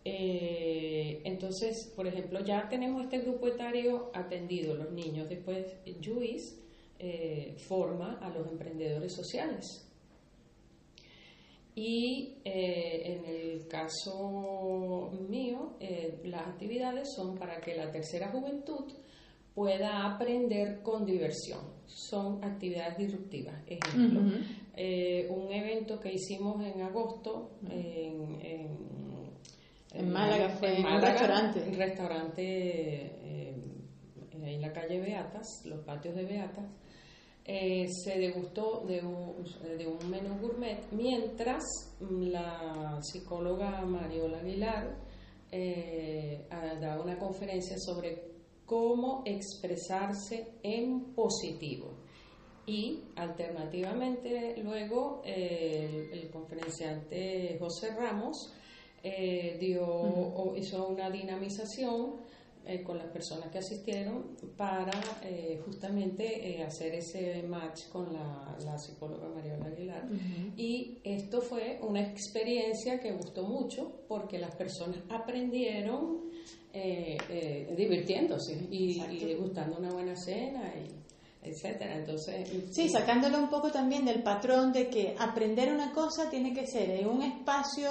Eh, 0.03 1.21
entonces, 1.23 1.91
por 1.95 2.07
ejemplo, 2.07 2.43
ya 2.43 2.69
tenemos 2.69 3.03
este 3.03 3.19
grupo 3.19 3.47
etario 3.47 4.11
atendido, 4.13 4.75
los 4.75 4.91
niños. 4.91 5.29
Después, 5.29 5.77
Juice 6.03 6.55
eh, 6.99 7.55
forma 7.57 8.19
a 8.21 8.29
los 8.29 8.47
emprendedores 8.47 9.13
sociales. 9.13 9.87
Y 11.73 12.37
eh, 12.43 13.01
en 13.05 13.25
el 13.25 13.67
caso 13.67 15.11
mío, 15.29 15.77
las 16.25 16.47
actividades 16.47 17.13
son 17.15 17.37
para 17.37 17.61
que 17.61 17.75
la 17.75 17.89
tercera 17.91 18.29
juventud 18.29 18.91
pueda 19.55 20.05
aprender 20.05 20.81
con 20.81 21.05
diversión. 21.05 21.61
Son 21.85 22.43
actividades 22.43 22.97
disruptivas. 22.97 23.55
Ejemplo, 23.67 24.21
un 24.21 25.53
evento 25.53 25.99
que 25.99 26.13
hicimos 26.13 26.63
en 26.65 26.81
agosto 26.81 27.51
en 27.69 28.71
en 29.93 30.09
Málaga 30.09 30.49
fue 30.49 30.79
en, 30.79 30.85
un 30.85 31.01
restaurante. 31.01 31.61
Un 31.67 31.73
restaurante 31.73 32.41
eh, 32.43 33.55
en 34.31 34.61
la 34.61 34.71
calle 34.71 34.99
Beatas, 34.99 35.63
los 35.65 35.83
patios 35.83 36.15
de 36.15 36.25
Beatas. 36.25 36.65
Eh, 37.53 37.85
se 37.89 38.17
degustó 38.17 38.85
de 38.87 39.01
un, 39.01 39.43
de 39.77 39.85
un 39.85 40.09
menú 40.09 40.39
gourmet 40.39 40.89
mientras 40.91 41.61
la 41.99 42.97
psicóloga 43.01 43.81
Mariola 43.81 44.37
Aguilar 44.37 44.95
eh, 45.51 46.47
daba 46.49 47.03
una 47.03 47.19
conferencia 47.19 47.77
sobre 47.77 48.23
cómo 48.65 49.23
expresarse 49.25 50.53
en 50.63 51.13
positivo. 51.13 51.97
Y 52.65 53.03
alternativamente 53.17 54.55
luego 54.63 55.21
el 55.25 56.29
conferenciante 56.31 57.57
José 57.59 57.93
Ramos 57.93 58.53
eh, 59.03 59.57
dio, 59.59 59.85
o 59.85 60.55
hizo 60.55 60.87
una 60.87 61.09
dinamización 61.09 62.21
eh, 62.65 62.83
con 62.83 62.97
las 62.97 63.07
personas 63.07 63.49
que 63.51 63.57
asistieron 63.59 64.37
para 64.55 64.91
eh, 65.23 65.61
justamente 65.65 66.63
hacer 66.63 66.95
ese 66.95 67.43
match 67.43 67.87
con 67.89 68.13
la, 68.13 68.77
psicóloga 68.77 69.27
Mariola 69.29 69.65
Aguilar. 69.65 70.07
Y 70.55 70.99
esto 71.03 71.41
fue 71.41 71.79
una 71.81 72.01
experiencia 72.01 72.99
que 72.99 73.11
gustó 73.11 73.43
mucho 73.43 74.03
porque 74.07 74.39
las 74.39 74.55
personas 74.55 74.99
aprendieron 75.09 76.29
divirtiéndose 76.73 78.53
y, 78.71 79.01
y, 79.01 79.35
gustando 79.35 79.77
una 79.77 79.91
buena 79.91 80.15
cena. 80.15 80.73
Y, 80.75 81.01
etcétera. 81.43 81.97
Entonces, 81.97 82.47
sí, 82.71 82.89
sacándolo 82.89 83.39
un 83.39 83.49
poco 83.49 83.71
también 83.71 84.05
del 84.05 84.21
patrón 84.21 84.71
de 84.71 84.89
que 84.89 85.15
aprender 85.17 85.73
una 85.73 85.91
cosa 85.91 86.29
tiene 86.29 86.53
que 86.53 86.67
ser 86.67 86.89
en 86.91 87.07
un 87.07 87.23
espacio 87.23 87.89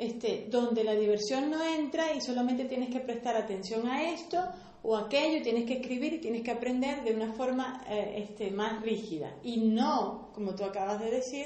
este, 0.00 0.46
donde 0.50 0.82
la 0.82 0.94
diversión 0.94 1.50
no 1.50 1.62
entra 1.62 2.14
y 2.14 2.22
solamente 2.22 2.64
tienes 2.64 2.88
que 2.88 3.00
prestar 3.00 3.36
atención 3.36 3.86
a 3.86 4.10
esto 4.10 4.38
o 4.82 4.96
aquello, 4.96 5.42
tienes 5.42 5.66
que 5.66 5.74
escribir 5.74 6.14
y 6.14 6.20
tienes 6.20 6.42
que 6.42 6.50
aprender 6.50 7.04
de 7.04 7.12
una 7.12 7.34
forma 7.34 7.84
eh, 7.86 8.14
este, 8.16 8.50
más 8.50 8.82
rígida 8.82 9.36
y 9.42 9.58
no, 9.58 10.30
como 10.32 10.54
tú 10.54 10.64
acabas 10.64 11.00
de 11.00 11.10
decir, 11.10 11.44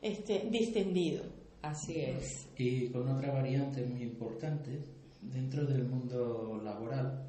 este, 0.00 0.48
distendido. 0.50 1.24
Así 1.60 2.00
es. 2.00 2.48
Y 2.56 2.88
con 2.88 3.06
otra 3.06 3.32
variante 3.32 3.84
muy 3.84 4.02
importante, 4.02 4.82
dentro 5.20 5.66
del 5.66 5.84
mundo 5.84 6.58
laboral, 6.64 7.26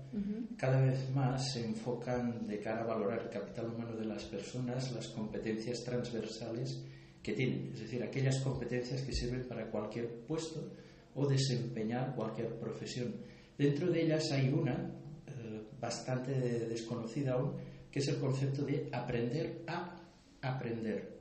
cada 0.57 0.79
vez 0.79 1.09
más 1.13 1.51
se 1.51 1.65
enfocan 1.65 2.47
de 2.47 2.59
cara 2.59 2.83
a 2.83 2.85
valorar 2.85 3.23
el 3.23 3.29
capital 3.29 3.73
humano 3.73 3.93
de 3.97 4.05
las 4.05 4.23
personas, 4.23 4.89
las 4.93 5.09
competencias 5.09 5.83
transversales 5.83 6.81
que 7.21 7.33
tienen, 7.33 7.71
es 7.73 7.81
decir, 7.81 8.03
aquellas 8.03 8.39
competencias 8.39 9.01
que 9.01 9.13
sirven 9.13 9.47
para 9.47 9.69
cualquier 9.69 10.07
puesto 10.27 10.71
o 11.15 11.27
desempeñar 11.27 12.15
cualquier 12.15 12.55
profesión. 12.55 13.15
Dentro 13.57 13.91
de 13.91 14.03
ellas 14.03 14.31
hay 14.31 14.49
una 14.49 14.91
eh, 15.27 15.61
bastante 15.79 16.31
desconocida 16.31 17.33
aún, 17.33 17.53
que 17.91 17.99
es 17.99 18.07
el 18.07 18.17
concepto 18.17 18.63
de 18.63 18.89
aprender 18.91 19.63
a 19.67 19.97
aprender. 20.41 21.19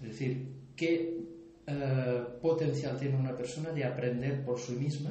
Es 0.00 0.08
decir, 0.08 0.48
qué 0.76 1.26
eh, 1.66 2.24
potencial 2.40 2.98
tiene 2.98 3.16
una 3.16 3.36
persona 3.36 3.70
de 3.70 3.84
aprender 3.84 4.44
por 4.44 4.58
sí 4.58 4.76
misma, 4.76 5.10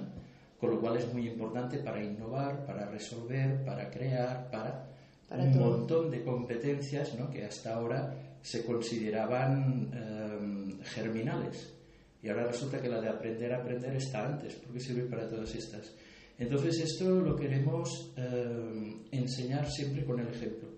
con 0.60 0.72
lo 0.72 0.80
cual 0.80 0.98
es 0.98 1.14
muy 1.14 1.28
importante 1.28 1.80
para 1.80 2.04
innovar, 2.04 2.66
para 2.66 2.90
resolver, 2.90 3.64
para 3.66 3.92
crear, 3.92 4.50
para, 4.50 4.90
un 5.30 5.58
montón 5.60 6.10
de 6.10 6.24
competencias 6.24 7.18
¿no? 7.20 7.30
que 7.30 7.44
hasta 7.44 7.76
ahora 7.76 8.16
se 8.46 8.64
consideraban 8.64 9.90
em, 9.92 10.80
germinales. 10.84 11.74
Y 12.22 12.30
ahora 12.30 12.46
resulta 12.46 12.80
que 12.80 12.88
la 12.88 13.02
de 13.02 13.10
aprender 13.10 13.52
a 13.52 13.58
aprender 13.58 13.96
está 13.96 14.28
antes, 14.28 14.54
porque 14.56 14.80
sirve 14.80 15.10
para 15.10 15.28
todas 15.28 15.54
estas. 15.56 15.92
Entonces 16.38 16.80
esto 16.80 17.10
lo 17.22 17.36
queremos 17.36 18.14
em, 18.16 19.04
enseñar 19.12 19.68
siempre 19.68 20.06
con 20.06 20.20
el 20.20 20.28
ejemplo. 20.28 20.70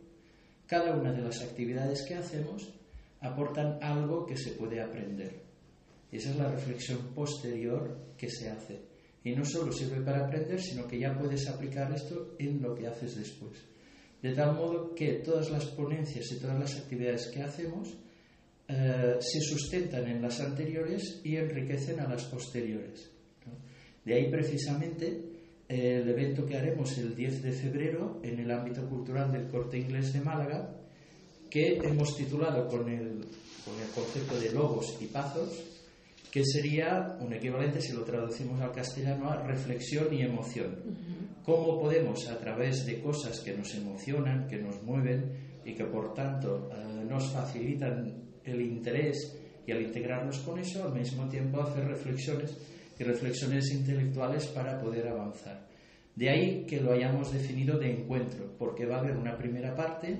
Cada 0.65 0.95
una 0.95 1.11
de 1.11 1.21
las 1.21 1.41
actividades 1.41 2.05
que 2.07 2.15
hacemos 2.15 2.73
aportan 3.19 3.79
algo 3.81 4.25
que 4.25 4.37
se 4.37 4.51
puede 4.51 4.81
aprender. 4.81 5.41
Y 6.09 6.17
esa 6.17 6.29
es 6.29 6.37
la 6.37 6.49
reflexión 6.49 6.99
posterior 7.13 8.13
que 8.17 8.29
se 8.29 8.49
hace. 8.49 8.81
Y 9.25 9.35
no 9.35 9.43
solo 9.43 9.73
sirve 9.73 9.99
para 10.01 10.25
aprender, 10.25 10.61
sino 10.61 10.87
que 10.87 10.99
ya 10.99 11.17
puedes 11.17 11.45
aplicar 11.49 11.91
esto 11.93 12.35
en 12.39 12.61
lo 12.61 12.73
que 12.73 12.87
haces 12.87 13.17
después 13.17 13.76
de 14.21 14.33
tal 14.33 14.55
modo 14.55 14.93
que 14.95 15.13
todas 15.23 15.49
las 15.51 15.65
ponencias 15.65 16.31
y 16.31 16.39
todas 16.39 16.59
las 16.59 16.75
actividades 16.75 17.27
que 17.27 17.41
hacemos 17.41 17.89
eh, 18.67 19.17
se 19.19 19.39
sustentan 19.41 20.07
en 20.07 20.21
las 20.21 20.39
anteriores 20.39 21.21
y 21.23 21.35
enriquecen 21.37 21.99
a 21.99 22.09
las 22.09 22.25
posteriores. 22.25 23.09
De 24.03 24.13
ahí 24.13 24.29
precisamente 24.31 25.21
el 25.67 26.07
evento 26.07 26.45
que 26.45 26.55
haremos 26.55 26.97
el 26.97 27.13
10 27.15 27.43
de 27.43 27.51
febrero 27.51 28.19
en 28.23 28.39
el 28.39 28.49
ámbito 28.51 28.87
cultural 28.87 29.31
del 29.31 29.47
Corte 29.47 29.77
Inglés 29.77 30.13
de 30.13 30.21
Málaga, 30.21 30.73
que 31.49 31.77
hemos 31.83 32.15
titulado 32.15 32.67
con 32.67 32.89
el, 32.89 33.25
con 33.65 33.79
el 33.81 33.89
concepto 33.93 34.39
de 34.39 34.51
lobos 34.51 34.97
y 35.01 35.07
pazos, 35.07 35.76
que 36.31 36.43
sería 36.43 37.17
un 37.19 37.33
equivalente, 37.33 37.81
si 37.81 37.93
lo 37.93 38.03
traducimos 38.03 38.59
al 38.61 38.71
castellano, 38.71 39.29
a 39.29 39.43
reflexión 39.43 40.13
y 40.13 40.21
emoción. 40.21 40.75
¿Cómo 41.43 41.79
podemos, 41.79 42.27
a 42.27 42.37
través 42.37 42.85
de 42.85 42.99
cosas 42.99 43.39
que 43.39 43.55
nos 43.55 43.73
emocionan, 43.73 44.47
que 44.47 44.57
nos 44.57 44.81
mueven 44.83 45.59
y 45.63 45.73
que 45.73 45.85
por 45.85 46.13
tanto 46.13 46.69
eh, 46.71 47.05
nos 47.07 47.31
facilitan 47.31 48.13
el 48.43 48.61
interés 48.61 49.37
y 49.65 49.71
al 49.71 49.81
integrarnos 49.81 50.39
con 50.39 50.59
eso, 50.59 50.83
al 50.83 50.93
mismo 50.93 51.27
tiempo 51.27 51.61
hacer 51.61 51.85
reflexiones 51.85 52.57
y 52.99 53.03
reflexiones 53.03 53.71
intelectuales 53.71 54.47
para 54.47 54.79
poder 54.79 55.07
avanzar? 55.07 55.67
De 56.15 56.29
ahí 56.29 56.65
que 56.65 56.81
lo 56.81 56.93
hayamos 56.93 57.31
definido 57.31 57.77
de 57.77 57.91
encuentro, 57.91 58.55
porque 58.57 58.85
va 58.85 58.97
a 58.97 58.99
haber 58.99 59.15
una 59.15 59.37
primera 59.37 59.75
parte 59.75 60.17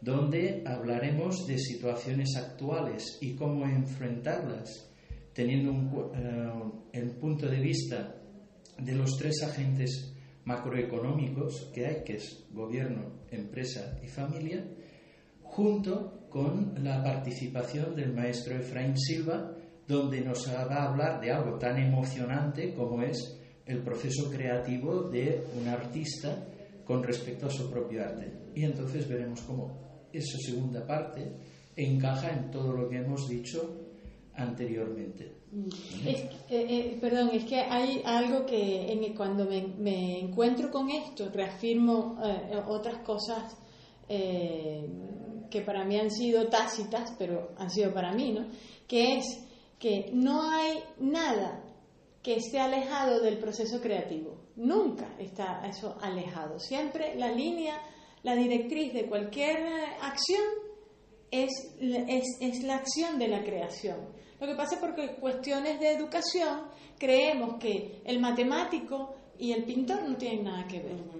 donde 0.00 0.62
hablaremos 0.66 1.46
de 1.46 1.58
situaciones 1.58 2.36
actuales 2.36 3.18
y 3.20 3.34
cómo 3.34 3.64
enfrentarlas 3.66 4.90
teniendo 5.34 5.72
un, 5.72 5.90
eh, 6.14 6.98
el 6.98 7.10
punto 7.16 7.46
de 7.46 7.60
vista 7.60 8.14
de 8.78 8.94
los 8.94 9.16
tres 9.18 9.42
agentes 9.42 10.14
macroeconómicos 10.44 11.70
que 11.74 11.86
hay, 11.86 12.04
que 12.04 12.14
es 12.14 12.44
gobierno, 12.52 13.24
empresa 13.30 13.98
y 14.02 14.06
familia, 14.06 14.64
junto 15.42 16.26
con 16.28 16.74
la 16.82 17.02
participación 17.02 17.94
del 17.94 18.12
maestro 18.12 18.56
Efraín 18.56 18.96
Silva, 18.96 19.52
donde 19.86 20.20
nos 20.20 20.48
va 20.48 20.62
a 20.62 20.88
hablar 20.90 21.20
de 21.20 21.30
algo 21.30 21.58
tan 21.58 21.78
emocionante 21.78 22.72
como 22.74 23.02
es 23.02 23.40
el 23.66 23.82
proceso 23.82 24.30
creativo 24.30 25.08
de 25.08 25.44
un 25.58 25.68
artista 25.68 26.46
con 26.84 27.02
respecto 27.02 27.46
a 27.46 27.50
su 27.50 27.70
propio 27.70 28.02
arte. 28.02 28.30
Y 28.54 28.64
entonces 28.64 29.08
veremos 29.08 29.40
cómo 29.42 30.08
esa 30.12 30.38
segunda 30.38 30.86
parte 30.86 31.32
encaja 31.76 32.30
en 32.30 32.50
todo 32.50 32.72
lo 32.72 32.88
que 32.88 32.98
hemos 32.98 33.28
dicho 33.28 33.83
anteriormente. 34.36 35.44
Eh, 36.04 36.28
eh, 36.50 36.98
perdón, 37.00 37.30
es 37.32 37.44
que 37.44 37.60
hay 37.60 38.02
algo 38.04 38.44
que 38.44 39.12
cuando 39.16 39.46
me, 39.46 40.18
encuentro 40.18 40.70
con 40.70 40.90
esto, 40.90 41.30
reafirmo 41.30 42.18
eh, 42.24 42.60
otras 42.66 42.98
cosas 42.98 43.56
que 44.06 45.60
para 45.64 45.84
mí 45.84 45.98
han 45.98 46.10
sido 46.10 46.48
tácitas, 46.48 47.14
pero 47.18 47.52
han 47.56 47.70
sido 47.70 47.94
para 47.94 48.12
mí, 48.12 48.32
¿no? 48.32 48.46
Que 48.86 49.16
es 49.16 49.24
que 49.78 50.10
no 50.12 50.42
hay 50.42 50.78
nada 50.98 51.64
que 52.22 52.36
esté 52.36 52.58
alejado 52.58 53.20
del 53.20 53.38
proceso 53.38 53.80
creativo. 53.80 54.36
Nunca 54.56 55.14
está 55.18 55.66
eso 55.66 55.96
alejado. 56.02 56.58
Siempre 56.58 57.14
la 57.16 57.30
línea, 57.32 57.80
la 58.22 58.34
directriz 58.34 58.92
de 58.92 59.06
cualquier 59.06 59.56
acción 60.02 60.42
es, 61.42 61.50
es, 61.80 62.24
es 62.40 62.62
la 62.62 62.76
acción 62.76 63.18
de 63.18 63.28
la 63.28 63.42
creación. 63.42 63.96
Lo 64.40 64.46
que 64.46 64.54
pasa 64.54 64.74
es 64.74 64.80
porque 64.80 65.16
cuestiones 65.16 65.80
de 65.80 65.92
educación 65.92 66.62
creemos 66.98 67.56
que 67.58 68.02
el 68.04 68.20
matemático 68.20 69.14
y 69.38 69.52
el 69.52 69.64
pintor 69.64 70.02
no 70.08 70.16
tienen 70.16 70.44
nada 70.44 70.66
que 70.66 70.80
ver. 70.80 71.14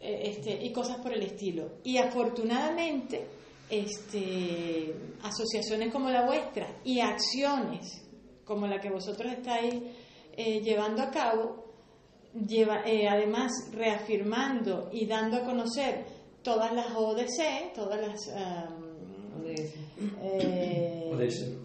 Eh, 0.00 0.30
este, 0.30 0.64
y 0.64 0.72
cosas 0.72 0.98
por 0.98 1.12
el 1.12 1.22
estilo. 1.22 1.78
Y 1.84 1.96
afortunadamente, 1.96 3.24
este, 3.70 4.94
asociaciones 5.22 5.92
como 5.92 6.10
la 6.10 6.26
vuestra 6.26 6.66
y 6.84 6.98
acciones 6.98 8.02
como 8.44 8.66
la 8.66 8.80
que 8.80 8.90
vosotros 8.90 9.32
estáis 9.32 9.74
eh, 10.36 10.60
llevando 10.60 11.02
a 11.02 11.10
cabo, 11.10 11.64
lleva, 12.34 12.82
eh, 12.84 13.08
además 13.08 13.52
reafirmando 13.72 14.90
y 14.92 15.06
dando 15.06 15.36
a 15.36 15.44
conocer 15.44 16.04
todas 16.42 16.72
las 16.72 16.94
ODC, 16.96 17.72
todas 17.74 18.00
las... 18.00 18.81
ODS 21.12 21.62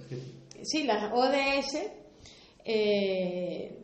sí, 0.63 0.83
las 0.83 1.11
ODS, 1.13 1.77
eh, 2.65 3.83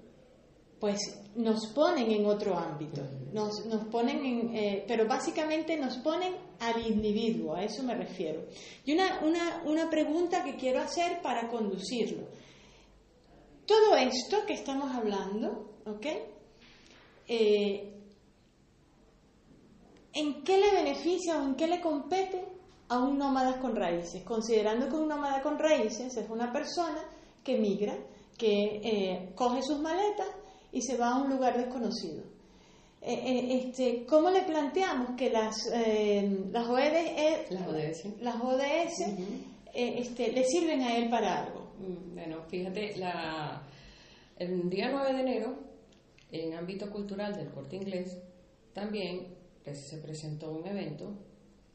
pues 0.79 1.19
nos 1.35 1.67
ponen 1.67 2.11
en 2.11 2.25
otro 2.25 2.57
ámbito, 2.57 3.01
nos, 3.31 3.65
nos 3.65 3.85
ponen 3.85 4.23
en, 4.23 4.55
eh, 4.55 4.85
pero 4.87 5.07
básicamente 5.07 5.77
nos 5.77 5.97
ponen 5.97 6.35
al 6.59 6.85
individuo, 6.85 7.55
a 7.55 7.63
eso 7.63 7.83
me 7.83 7.95
refiero. 7.95 8.45
Y 8.85 8.93
una, 8.93 9.21
una, 9.23 9.63
una 9.65 9.89
pregunta 9.89 10.43
que 10.43 10.55
quiero 10.55 10.81
hacer 10.81 11.21
para 11.21 11.47
conducirlo. 11.47 12.27
Todo 13.65 13.95
esto 13.95 14.45
que 14.45 14.53
estamos 14.53 14.93
hablando, 14.93 15.77
¿ok? 15.85 16.05
Eh, 17.29 17.89
¿En 20.15 20.43
qué 20.43 20.57
le 20.57 20.71
beneficia 20.71 21.41
o 21.41 21.43
en 21.47 21.55
qué 21.55 21.67
le 21.67 21.81
compete 21.81 22.52
a 22.93 23.03
un 23.03 23.17
nómada 23.17 23.59
con 23.59 23.75
raíces, 23.75 24.23
considerando 24.23 24.87
que 24.87 24.95
un 24.95 25.07
nómada 25.07 25.41
con 25.41 25.57
raíces 25.57 26.15
es 26.15 26.29
una 26.29 26.51
persona 26.51 27.03
que 27.43 27.57
migra, 27.57 27.95
que 28.37 28.81
eh, 28.83 29.31
coge 29.35 29.61
sus 29.61 29.79
maletas 29.79 30.27
y 30.71 30.81
se 30.81 30.97
va 30.97 31.11
a 31.11 31.21
un 31.21 31.29
lugar 31.29 31.57
desconocido. 31.57 32.23
Eh, 33.01 33.13
eh, 33.13 33.63
este, 33.65 34.05
¿Cómo 34.05 34.29
le 34.29 34.43
planteamos 34.43 35.17
que 35.17 35.29
las, 35.29 35.55
las 35.67 36.67
ODS, 36.67 38.21
las 38.21 38.41
ODS, 38.41 39.03
este, 39.73 40.31
le 40.31 40.45
sirven 40.45 40.81
a 40.81 40.97
él 40.97 41.09
para 41.09 41.43
algo? 41.43 41.73
Mm, 41.79 42.15
bueno, 42.15 42.43
fíjate, 42.47 42.95
la, 42.97 43.61
el 44.37 44.69
día 44.69 44.89
9 44.91 45.13
de 45.13 45.19
enero, 45.19 45.55
en 46.31 46.53
ámbito 46.53 46.89
cultural 46.89 47.35
del 47.35 47.49
corte 47.49 47.75
inglés, 47.75 48.17
también 48.73 49.35
se 49.71 49.97
presentó 49.97 50.51
un 50.51 50.65
evento 50.65 51.13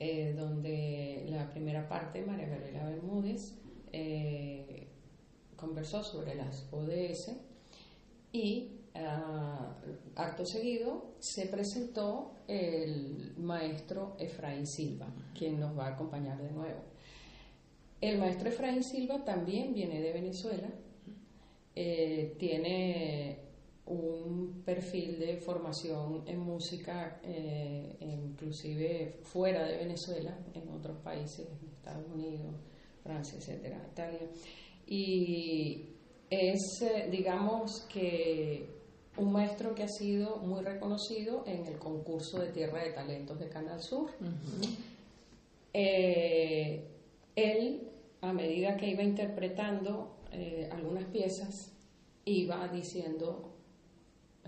eh, 0.01 0.35
donde 0.37 1.25
la 1.29 1.51
primera 1.51 1.89
parte, 1.89 2.23
María 2.23 2.49
Gabriela 2.49 2.85
Bermúdez, 2.85 3.55
eh, 3.93 4.87
conversó 5.57 6.05
sobre 6.05 6.35
las 6.35 6.69
ODS 6.71 7.33
y 8.33 8.73
ah, 8.95 9.75
acto 10.15 10.45
seguido 10.47 11.15
se 11.19 11.47
presentó 11.47 12.35
el 12.47 13.35
maestro 13.39 14.17
Efraín 14.19 14.67
Silva, 14.67 15.07
quien 15.37 15.59
nos 15.59 15.77
va 15.77 15.87
a 15.87 15.95
acompañar 15.95 16.41
de 16.41 16.51
nuevo. 16.53 16.81
El 18.01 18.19
maestro 18.19 18.49
Efraín 18.49 18.85
Silva 18.85 19.25
también 19.25 19.75
viene 19.75 20.01
de 20.01 20.13
Venezuela, 20.13 20.69
eh, 21.75 22.37
tiene 22.39 23.48
un 23.89 24.63
perfil 24.67 25.19
de 25.19 25.39
formación 25.39 26.23
en 26.27 26.41
música, 26.41 27.21
eh, 27.23 27.97
inclusive 28.01 29.21
fuera 29.23 29.67
de 29.67 29.79
Venezuela, 29.79 30.39
en 30.55 30.69
otros 30.69 30.99
países, 30.99 31.47
Estados 31.75 32.07
Unidos, 32.13 32.55
Francia, 33.03 33.39
etcétera, 33.39 33.81
Italia. 33.91 34.29
Y 34.87 35.87
es, 36.29 36.83
eh, 36.83 37.09
digamos 37.11 37.87
que, 37.93 38.77
un 39.17 39.33
maestro 39.33 39.75
que 39.75 39.83
ha 39.83 39.89
sido 39.89 40.37
muy 40.37 40.63
reconocido 40.63 41.43
en 41.45 41.67
el 41.67 41.77
concurso 41.79 42.39
de 42.39 42.53
Tierra 42.53 42.85
de 42.85 42.91
Talentos 42.91 43.39
de 43.41 43.49
Canal 43.49 43.83
Sur. 43.83 44.11
Eh, 45.73 46.85
él, 47.35 47.89
a 48.21 48.33
medida 48.33 48.77
que 48.77 48.89
iba 48.89 49.03
interpretando 49.03 50.15
algunas 50.71 51.05
piezas, 51.07 51.73
iba 52.25 52.69
diciendo 52.69 53.58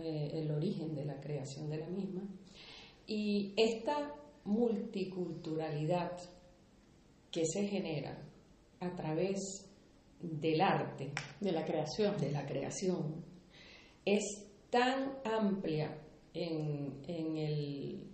eh, 0.03 0.31
el 0.35 0.51
origen 0.51 0.95
de 0.95 1.05
la 1.05 1.21
creación 1.21 1.69
de 1.71 1.79
la 1.79 1.89
misma. 1.89 2.23
Y 3.07 3.53
esta 3.57 4.15
multiculturalidad 4.45 6.13
que 7.31 7.45
se 7.47 7.67
genera 7.67 8.17
a 8.81 8.95
través 8.95 9.39
del 10.21 10.61
arte, 10.61 11.13
de 11.41 11.53
la 11.53 11.65
creación, 11.65 12.17
de 12.19 12.31
la 12.31 12.45
creación 12.47 13.25
es 14.05 14.23
tan 14.71 15.19
amplia 15.25 15.97
en, 16.33 16.95
el, 17.37 18.07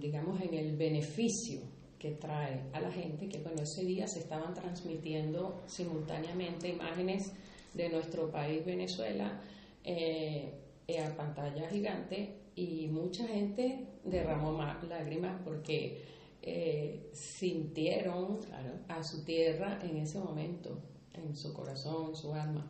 digamos, 0.00 0.40
en 0.40 0.54
el 0.54 0.76
beneficio 0.76 1.60
que 1.98 2.12
trae 2.12 2.64
a 2.72 2.80
la 2.80 2.90
gente 2.90 3.28
que 3.28 3.38
bueno, 3.38 3.62
ese 3.62 3.84
día 3.84 4.06
se 4.08 4.20
estaban 4.20 4.54
transmitiendo 4.54 5.62
simultáneamente 5.66 6.68
imágenes 6.68 7.32
de 7.74 7.88
nuestro 7.88 8.30
país 8.30 8.64
Venezuela 8.64 9.40
eh, 9.84 10.52
a 10.88 11.16
pantalla 11.16 11.68
gigante 11.68 12.42
y 12.54 12.88
mucha 12.88 13.26
gente 13.26 13.86
derramó 14.04 14.52
lágrimas 14.88 15.40
porque 15.44 16.02
eh, 16.42 17.10
sintieron 17.12 18.40
a 18.88 19.02
su 19.02 19.24
tierra 19.24 19.78
en 19.82 19.96
ese 19.98 20.18
momento, 20.18 20.78
en 21.14 21.36
su 21.36 21.52
corazón, 21.54 22.08
en 22.10 22.16
su 22.16 22.34
alma. 22.34 22.68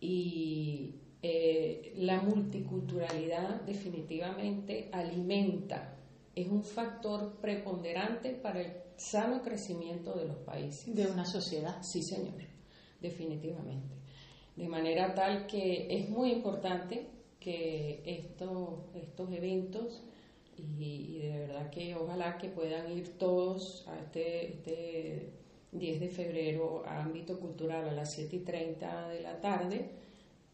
Y 0.00 0.94
eh, 1.22 1.92
la 1.98 2.20
multiculturalidad 2.22 3.60
definitivamente 3.62 4.88
alimenta, 4.92 5.96
es 6.34 6.48
un 6.48 6.64
factor 6.64 7.36
preponderante 7.40 8.30
para 8.30 8.60
el 8.60 8.72
sano 8.96 9.42
crecimiento 9.42 10.14
de 10.14 10.26
los 10.26 10.38
países. 10.38 10.94
De 10.94 11.06
una 11.06 11.24
sociedad. 11.24 11.82
Sí, 11.82 12.02
señor, 12.02 12.34
definitivamente. 13.00 13.94
De 14.56 14.68
manera 14.68 15.14
tal 15.14 15.46
que 15.46 15.86
es 15.90 16.08
muy 16.08 16.32
importante 16.32 17.11
que 17.42 18.02
estos, 18.04 18.80
estos 18.94 19.32
eventos 19.32 20.02
y, 20.56 21.18
de 21.18 21.38
verdad 21.40 21.70
que 21.70 21.94
ojalá 21.94 22.38
que 22.38 22.48
puedan 22.48 22.90
ir 22.96 23.18
todos 23.18 23.84
a 23.88 23.98
este, 23.98 24.48
este 24.48 25.30
10 25.72 26.00
de 26.00 26.08
febrero 26.08 26.84
a 26.86 27.02
ámbito 27.02 27.38
cultural 27.40 27.88
a 27.88 27.92
las 27.92 28.12
7 28.12 28.36
y 28.36 28.38
30 28.40 29.08
de 29.08 29.20
la 29.22 29.40
tarde 29.40 29.90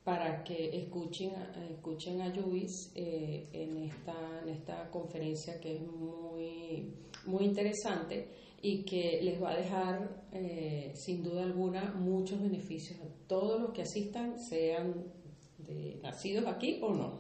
para 0.05 0.43
que 0.45 0.79
escuchen, 0.79 1.33
escuchen 1.71 2.23
a 2.23 2.29
Luis 2.35 2.93
eh, 2.95 3.49
en, 3.53 3.77
esta, 3.79 4.41
en 4.43 4.49
esta 4.49 4.91
conferencia 4.91 5.61
que 5.61 5.77
es 5.77 5.83
muy, 5.83 6.95
muy 7.27 7.45
interesante 7.45 8.29
y 8.63 8.85
que 8.85 9.21
les 9.23 9.43
va 9.43 9.51
a 9.51 9.57
dejar 9.57 10.27
eh, 10.33 10.93
sin 10.95 11.23
duda 11.23 11.43
alguna 11.43 11.95
muchos 11.99 12.41
beneficios 12.41 12.99
a 13.01 13.29
todos 13.29 13.61
los 13.61 13.73
que 13.73 13.83
asistan, 13.83 14.39
sean 14.39 14.95
nacidos 16.03 16.47
aquí 16.47 16.79
o 16.83 16.93
no. 16.93 17.19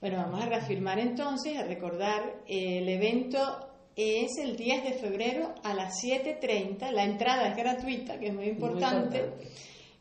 Bueno, 0.00 0.18
vamos 0.18 0.42
a 0.42 0.46
reafirmar 0.46 0.98
entonces, 0.98 1.56
a 1.56 1.64
recordar, 1.64 2.42
el 2.46 2.88
evento 2.88 3.40
es 3.96 4.36
el 4.38 4.56
10 4.56 4.84
de 4.84 4.92
febrero 4.92 5.54
a 5.64 5.72
las 5.72 5.94
7.30, 6.02 6.90
la 6.90 7.04
entrada 7.04 7.48
es 7.48 7.56
gratuita, 7.56 8.18
que 8.18 8.28
es 8.28 8.34
muy 8.34 8.46
importante. 8.46 9.24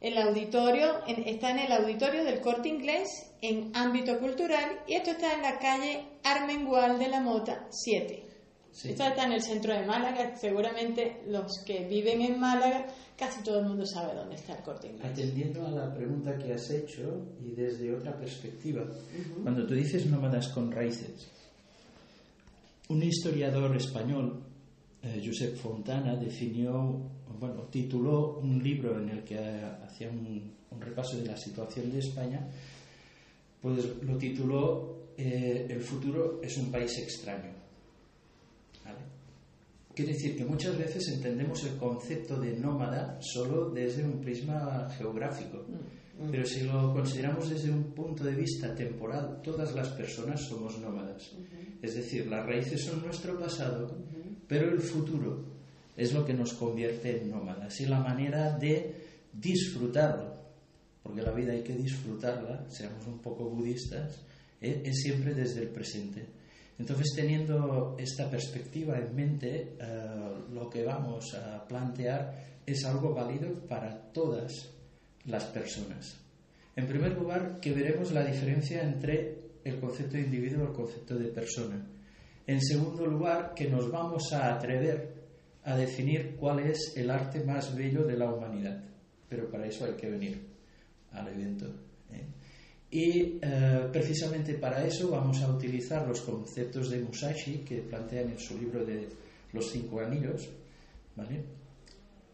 El 0.02 0.18
auditorio 0.18 1.06
está 1.08 1.52
en 1.52 1.60
el 1.60 1.72
auditorio 1.72 2.26
del 2.26 2.42
Corte 2.42 2.68
Inglés 2.68 3.32
en 3.42 3.72
ámbito 3.74 4.20
cultural 4.20 4.82
y 4.86 4.96
esto 4.96 5.12
está 5.12 5.34
en 5.34 5.42
la 5.42 5.58
calle 5.60 6.04
Armengual 6.24 7.00
de 7.00 7.08
la 7.08 7.22
Mota 7.22 7.66
7. 7.70 8.25
Esto 8.84 9.06
está 9.06 9.24
en 9.24 9.32
el 9.32 9.42
centro 9.42 9.74
de 9.74 9.86
Málaga, 9.86 10.36
seguramente 10.36 11.22
los 11.30 11.64
que 11.66 11.88
viven 11.88 12.22
en 12.22 12.38
Málaga, 12.38 12.86
casi 13.18 13.42
todo 13.42 13.60
el 13.60 13.68
mundo 13.68 13.86
sabe 13.86 14.14
dónde 14.14 14.36
está 14.36 14.58
el 14.58 14.64
corte 14.64 14.88
inglés. 14.88 15.12
Atendiendo 15.12 15.66
a 15.66 15.72
la 15.72 15.94
pregunta 15.94 16.38
que 16.38 16.54
has 16.54 16.70
hecho 16.70 17.26
y 17.40 17.52
desde 17.52 17.96
otra 17.96 18.18
perspectiva, 18.18 18.86
cuando 19.44 19.66
tú 19.66 19.76
dices 19.76 20.06
nómadas 20.08 20.50
con 20.50 20.72
raíces, 20.72 21.32
un 22.90 23.02
historiador 23.02 23.74
español, 23.78 24.44
eh, 25.02 25.24
Josep 25.26 25.56
Fontana, 25.56 26.18
definió, 26.18 27.02
bueno, 27.40 27.64
tituló 27.72 28.40
un 28.40 28.62
libro 28.62 29.00
en 29.00 29.10
el 29.10 29.24
que 29.24 29.38
hacía 29.38 30.10
un, 30.10 30.54
repaso 30.78 31.18
de 31.18 31.26
la 31.26 31.38
situación 31.38 31.90
de 31.90 32.00
España, 32.00 32.46
pues 33.62 34.02
lo 34.02 34.18
tituló 34.18 35.14
eh, 35.18 35.66
El 35.70 35.80
futuro 35.80 36.42
es 36.44 36.58
un 36.58 36.70
país 36.70 36.92
extraño. 37.00 37.65
Quiere 39.96 40.12
decir 40.12 40.36
que 40.36 40.44
muchas 40.44 40.78
veces 40.78 41.08
entendemos 41.08 41.64
el 41.64 41.78
concepto 41.78 42.38
de 42.38 42.58
nómada 42.58 43.18
solo 43.22 43.70
desde 43.70 44.04
un 44.04 44.20
prisma 44.20 44.90
geográfico, 44.98 45.66
mm, 45.66 46.26
mm. 46.26 46.32
pero 46.32 46.46
si 46.46 46.66
lo 46.66 46.94
consideramos 46.94 47.50
desde 47.50 47.72
un 47.72 47.94
punto 47.94 48.26
de 48.26 48.36
vista 48.36 48.76
temporal, 48.76 49.40
todas 49.42 49.74
las 49.74 49.88
personas 49.90 50.42
somos 50.42 50.78
nómadas. 50.80 51.32
Es 51.82 51.96
decir, 51.96 52.28
las 52.28 52.46
raíces 52.46 52.84
son 52.84 53.06
nuestro 53.06 53.40
pasado, 53.40 53.96
pero 54.50 54.70
el 54.70 54.80
futuro 54.80 55.46
es 55.96 56.14
lo 56.14 56.26
que 56.26 56.34
nos 56.34 56.52
convierte 56.54 57.22
en 57.22 57.32
nómadas 57.32 57.80
y 57.80 57.86
la 57.86 58.02
manera 58.02 58.52
de 58.58 58.96
disfrutarlo, 59.32 60.34
porque 61.02 61.22
la 61.22 61.32
vida 61.32 61.54
hay 61.54 61.64
que 61.64 61.74
disfrutarla, 61.74 62.66
seamos 62.70 63.08
un 63.08 63.20
poco 63.20 63.46
budistas, 63.46 64.26
¿eh? 64.60 64.82
es 64.84 65.02
siempre 65.02 65.34
desde 65.34 65.62
el 65.62 65.70
presente. 65.70 66.26
Entonces, 66.78 67.14
teniendo 67.16 67.96
esta 67.98 68.30
perspectiva 68.30 68.98
en 68.98 69.16
mente, 69.16 69.76
eh, 69.80 69.86
lo 70.54 70.70
que 70.70 70.84
vamos 70.84 71.34
a 71.34 71.66
plantear 71.66 72.60
es 72.66 72.84
algo 72.86 73.14
válido 73.14 73.54
para 73.68 74.12
todas 74.12 74.52
las 75.26 75.46
personas. 75.46 76.18
En 76.76 76.86
primer 76.88 77.14
lugar, 77.14 77.60
que 77.62 77.72
veremos 77.72 78.12
la 78.12 78.26
diferencia 78.26 78.84
entre 78.84 79.46
el 79.64 79.80
concepto 79.80 80.18
de 80.18 80.24
individuo 80.24 80.64
y 80.64 80.68
el 80.68 80.74
concepto 80.74 81.16
de 81.16 81.28
persona. 81.30 81.88
En 82.46 82.62
segundo 82.62 83.06
lugar, 83.06 83.54
que 83.56 83.70
nos 83.70 83.90
vamos 83.90 84.34
a 84.34 84.54
atrever 84.54 85.16
a 85.64 85.76
definir 85.76 86.36
cuál 86.36 86.60
es 86.60 86.94
el 86.96 87.10
arte 87.10 87.44
más 87.44 87.76
bello 87.76 88.04
de 88.04 88.18
la 88.18 88.32
humanidad. 88.32 88.84
Pero 89.28 89.50
para 89.50 89.66
eso 89.66 89.86
hay 89.86 89.94
que 89.94 90.10
venir 90.10 90.46
al 91.12 91.28
evento. 91.30 91.85
Y 92.96 93.40
eh, 93.42 93.90
precisamente 93.92 94.54
para 94.54 94.88
eso 94.88 95.10
vamos 95.10 95.42
a 95.42 95.52
utilizar 95.52 96.08
los 96.08 96.22
conceptos 96.22 96.90
de 96.90 97.02
Musashi 97.02 97.58
que 97.58 97.82
plantean 97.82 98.30
en 98.30 98.40
su 98.40 98.58
libro 98.58 98.86
de 98.86 99.10
Los 99.52 99.70
Cinco 99.70 100.00
Anillos, 100.00 100.48
¿vale? 101.14 101.44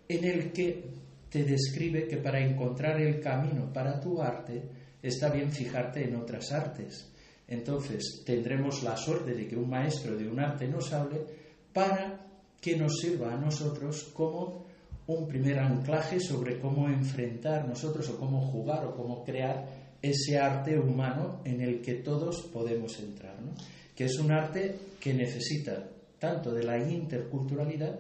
en 0.08 0.24
el 0.24 0.52
que 0.52 0.84
te 1.32 1.46
describe 1.46 2.08
que 2.08 2.18
para 2.18 2.40
encontrar 2.40 3.02
el 3.02 3.20
camino 3.20 3.74
para 3.74 4.00
tu 4.00 4.22
arte 4.22 4.62
está 5.02 5.32
bien 5.32 5.52
fijarte 5.52 6.08
en 6.08 6.16
otras 6.16 6.52
artes. 6.52 7.10
Entonces 7.48 8.22
tendremos 8.24 8.84
la 8.84 8.96
suerte 8.96 9.34
de 9.34 9.48
que 9.48 9.56
un 9.56 9.68
maestro 9.68 10.16
de 10.16 10.28
un 10.28 10.40
arte 10.40 10.68
nos 10.68 10.94
hable 10.94 11.26
para 11.74 12.24
que 12.62 12.78
nos 12.78 13.00
sirva 13.00 13.34
a 13.34 13.38
nosotros 13.38 14.12
como 14.14 14.68
un 15.08 15.28
primer 15.28 15.58
anclaje 15.58 16.20
sobre 16.20 16.60
cómo 16.60 16.88
enfrentar 16.88 17.68
nosotros 17.68 18.08
o 18.10 18.20
cómo 18.20 18.46
jugar 18.52 18.86
o 18.86 18.96
cómo 18.96 19.24
crear 19.24 19.81
ese 20.02 20.40
arte 20.40 20.80
humano 20.80 21.42
en 21.46 21.62
el 21.62 21.82
que 21.82 21.96
todos 21.96 22.50
podemos 22.52 23.00
entrar, 23.00 23.40
¿no? 23.42 23.54
que 23.96 24.06
es 24.06 24.18
un 24.18 24.32
arte 24.32 24.76
que 25.00 25.14
necesita 25.14 25.88
tanto 26.18 26.52
de 26.52 26.64
la 26.64 26.78
interculturalidad, 26.78 28.00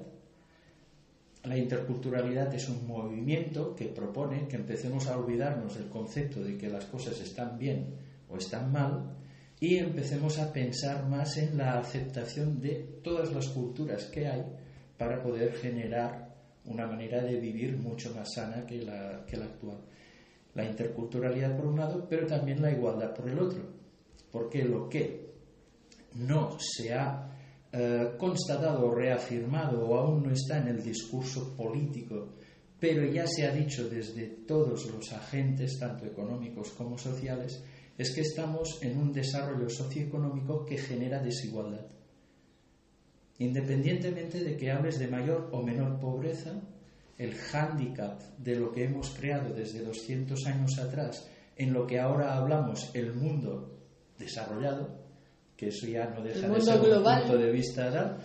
la 1.44 1.58
interculturalidad 1.58 2.54
es 2.54 2.70
un 2.70 2.88
movimiento 2.88 3.76
que 3.76 3.86
propone 3.86 4.48
que 4.48 4.58
empecemos 4.58 5.08
a 5.08 5.18
olvidarnos 5.18 5.76
del 5.76 5.90
concepto 5.90 6.44
de 6.44 6.58
que 6.58 6.70
las 6.70 6.86
cosas 6.86 7.20
están 7.20 7.58
bien 7.58 7.96
o 8.30 8.38
están 8.38 8.72
mal 8.72 9.16
y 9.60 9.78
empecemos 9.78 10.38
a 10.40 10.52
pensar 10.54 11.08
más 11.08 11.38
en 11.38 11.58
la 11.58 11.80
aceptación 11.80 12.62
de 12.62 13.00
todas 13.04 13.32
las 13.32 13.48
culturas 13.50 14.06
que 14.06 14.28
hay 14.28 14.44
para 14.98 15.22
poder 15.22 15.54
generar 15.54 16.32
una 16.66 16.86
manera 16.86 17.24
de 17.24 17.40
vivir 17.40 17.76
mucho 17.78 18.14
más 18.14 18.34
sana 18.36 18.66
que 18.66 18.82
la, 18.84 19.26
que 19.26 19.38
la 19.38 19.46
actual 19.46 19.78
la 20.54 20.66
interculturalidad 20.66 21.56
por 21.56 21.68
un 21.68 21.78
lado, 21.78 22.08
pero 22.10 22.28
también 22.28 22.62
la 22.62 22.72
igualdad 22.72 23.14
por 23.14 23.30
el 23.30 23.40
otro. 23.40 23.64
Porque 24.32 24.64
lo 24.64 24.90
que 24.90 25.32
no 26.16 26.58
se 26.60 26.94
ha 26.94 27.32
eh, 27.72 28.12
constatado 28.18 28.86
o 28.86 28.94
reafirmado 28.94 29.88
o 29.88 29.96
aún 29.96 30.24
no 30.24 30.32
está 30.32 30.58
en 30.58 30.68
el 30.68 30.84
discurso 30.84 31.56
político, 31.56 32.30
pero 32.80 33.06
ya 33.06 33.26
se 33.28 33.46
ha 33.46 33.54
dicho 33.54 33.88
desde 33.88 34.28
todos 34.28 34.88
los 34.88 35.12
agentes, 35.14 35.78
tanto 35.80 36.06
económicos 36.06 36.72
como 36.72 36.98
sociales, 36.98 37.64
es 37.98 38.14
que 38.14 38.22
estamos 38.22 38.80
en 38.82 38.98
un 38.98 39.14
desarrollo 39.14 39.70
socioeconómico 39.70 40.66
que 40.66 40.78
genera 40.78 41.22
desigualdad. 41.22 41.86
Independientemente 43.38 44.44
de 44.44 44.58
que 44.58 44.72
hables 44.72 45.00
de 45.00 45.08
mayor 45.08 45.50
o 45.52 45.62
menor 45.62 46.00
pobreza, 46.00 46.62
el 47.22 47.36
hándicap 47.36 48.20
de 48.40 48.56
lo 48.56 48.72
que 48.72 48.86
hemos 48.86 49.12
creado 49.12 49.54
desde 49.54 49.84
200 49.84 50.44
años 50.48 50.80
atrás 50.80 51.30
en 51.56 51.72
lo 51.72 51.86
que 51.86 52.00
ahora 52.00 52.36
hablamos 52.36 52.90
el 52.96 53.14
mundo 53.14 53.78
desarrollado, 54.18 54.90
que 55.56 55.68
eso 55.68 55.86
ya 55.86 56.10
no 56.10 56.24
deja 56.24 56.48
de 56.48 56.62
ser 56.62 56.80
un 56.80 57.04
punto 57.04 57.38
de 57.38 57.52
vista, 57.52 58.18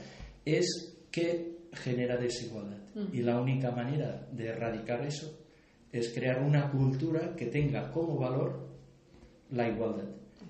es 0.47 0.97
que 1.11 1.59
genera 1.75 2.17
desigualdad. 2.17 2.79
Mm. 2.95 3.15
Y 3.15 3.21
la 3.21 3.39
única 3.39 3.71
manera 3.71 4.27
de 4.33 4.47
erradicar 4.47 5.05
eso 5.05 5.39
es 5.93 6.15
crear 6.15 6.43
una 6.43 6.71
cultura 6.71 7.37
que 7.37 7.47
tenga 7.47 7.91
como 7.91 8.17
valor 8.17 8.67
la 9.51 9.69
igualdad. 9.69 10.09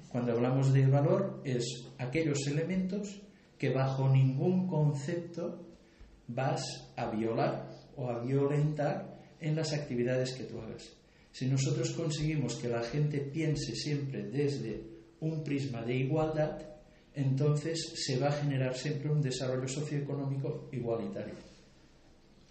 Cuando 0.08 0.32
hablamos 0.32 0.72
de 0.72 0.86
valor 0.86 1.42
es 1.44 1.64
aquellos 1.98 2.46
elementos 2.46 3.20
que 3.58 3.70
bajo 3.70 4.08
ningún 4.08 4.68
concepto 4.68 5.66
vas 6.28 6.62
a 6.96 7.10
violar 7.10 7.75
o 7.96 8.08
a 8.08 8.18
violentar 8.20 9.18
en 9.40 9.56
las 9.56 9.72
actividades 9.72 10.32
que 10.32 10.44
tú 10.44 10.60
hagas. 10.60 10.92
Si 11.32 11.46
nosotros 11.46 11.90
conseguimos 11.90 12.56
que 12.56 12.68
la 12.68 12.82
gente 12.82 13.18
piense 13.20 13.74
siempre 13.74 14.22
desde 14.22 14.82
un 15.20 15.42
prisma 15.44 15.82
de 15.82 15.96
igualdad, 15.96 16.58
entonces 17.14 17.92
se 17.94 18.18
va 18.18 18.28
a 18.28 18.32
generar 18.32 18.74
siempre 18.74 19.10
un 19.10 19.20
desarrollo 19.20 19.68
socioeconómico 19.68 20.68
igualitario. 20.72 21.34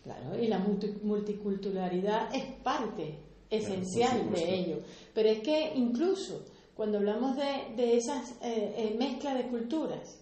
Claro, 0.03 0.39
y 0.39 0.47
la 0.47 0.59
multiculturalidad 0.59 2.33
es 2.35 2.45
parte 2.61 3.17
esencial 3.49 4.31
de 4.31 4.53
ello. 4.53 4.79
Pero 5.13 5.29
es 5.29 5.39
que 5.39 5.73
incluso 5.75 6.45
cuando 6.75 6.97
hablamos 6.97 7.35
de, 7.37 7.75
de 7.75 7.97
esas 7.97 8.31
eh, 8.43 8.75
eh, 8.77 8.95
mezclas 8.97 9.37
de 9.37 9.47
culturas, 9.47 10.21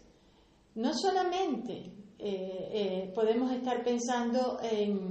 no 0.76 0.94
solamente 0.94 1.92
eh, 2.26 2.70
eh, 2.72 3.12
podemos 3.14 3.52
estar 3.52 3.84
pensando 3.84 4.58
en 4.64 5.10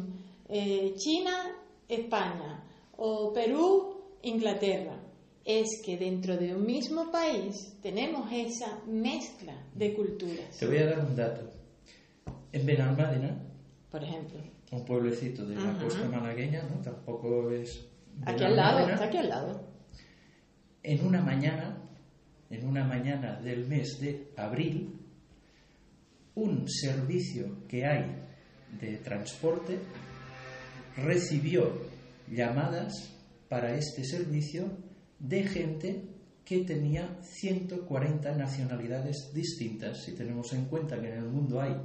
eh, 0.49 0.95
China, 0.97 1.55
España 1.87 2.65
o 2.97 3.35
Perú, 3.35 4.17
Inglaterra. 4.23 4.99
Es 5.45 5.83
que 5.85 5.99
dentro 5.99 6.39
de 6.39 6.55
un 6.55 6.65
mismo 6.65 7.11
país 7.11 7.77
tenemos 7.83 8.33
esa 8.33 8.79
mezcla 8.87 9.55
de 9.75 9.93
culturas. 9.93 10.57
Te 10.59 10.67
voy 10.67 10.79
a 10.79 10.87
dar 10.87 11.01
un 11.01 11.15
dato. 11.15 11.51
En 12.51 12.65
Benalmádena, 12.65 13.43
por 13.91 14.03
ejemplo, 14.03 14.41
un 14.71 14.85
pueblecito 14.87 15.45
de 15.45 15.57
la 15.57 15.79
costa 15.79 16.09
malagueña, 16.09 16.63
¿no? 16.63 16.81
Tampoco 16.81 17.51
es. 17.51 17.87
Aquí 18.25 18.43
al 18.43 18.57
lado, 18.57 18.89
está 18.89 19.05
aquí 19.05 19.19
al 19.19 19.29
lado. 19.29 19.69
En 20.83 21.07
una 21.07 21.21
mañana, 21.21 21.77
en 22.49 22.67
una 22.67 22.85
mañana 22.85 23.39
del 23.39 23.67
mes 23.67 24.01
de 24.01 24.33
abril, 24.37 25.02
un 26.35 26.69
servicio 26.69 27.67
que 27.69 27.85
hay 27.85 28.23
de 28.81 28.97
transporte 28.99 29.79
recibió 30.97 31.73
llamadas 32.31 33.13
para 33.49 33.77
este 33.77 34.05
servicio 34.05 34.71
de 35.19 35.43
gente 35.45 36.03
que 36.45 36.65
tenía 36.65 37.19
140 37.23 38.35
nacionalidades 38.37 39.31
distintas. 39.33 40.03
Si 40.05 40.13
tenemos 40.13 40.53
en 40.53 40.67
cuenta 40.67 41.01
que 41.01 41.09
en 41.09 41.19
el 41.19 41.29
mundo 41.29 41.61
hay, 41.61 41.77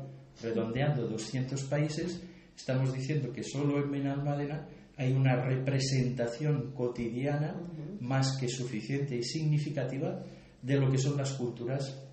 redondeando, 0.42 1.08
200 1.08 1.64
países, 1.64 2.22
estamos 2.56 2.94
diciendo 2.94 3.32
que 3.32 3.44
solo 3.44 3.84
en 3.84 3.92
Benalmádena 3.92 4.68
hay 4.96 5.14
una 5.14 5.36
representación 5.36 6.72
cotidiana 6.74 7.56
más 8.00 8.38
que 8.38 8.48
suficiente 8.48 9.16
y 9.16 9.24
significativa 9.24 10.24
de 10.62 10.80
lo 10.80 10.90
que 10.90 10.98
son 10.98 11.18
las 11.18 11.34
culturas 11.34 12.07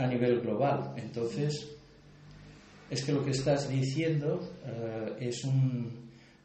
a 0.00 0.06
nivel 0.06 0.40
global. 0.40 0.94
Entonces, 0.96 1.76
es 2.90 3.04
que 3.04 3.12
lo 3.12 3.24
que 3.24 3.30
estás 3.30 3.68
diciendo 3.68 4.40
eh, 4.64 5.16
es 5.20 5.42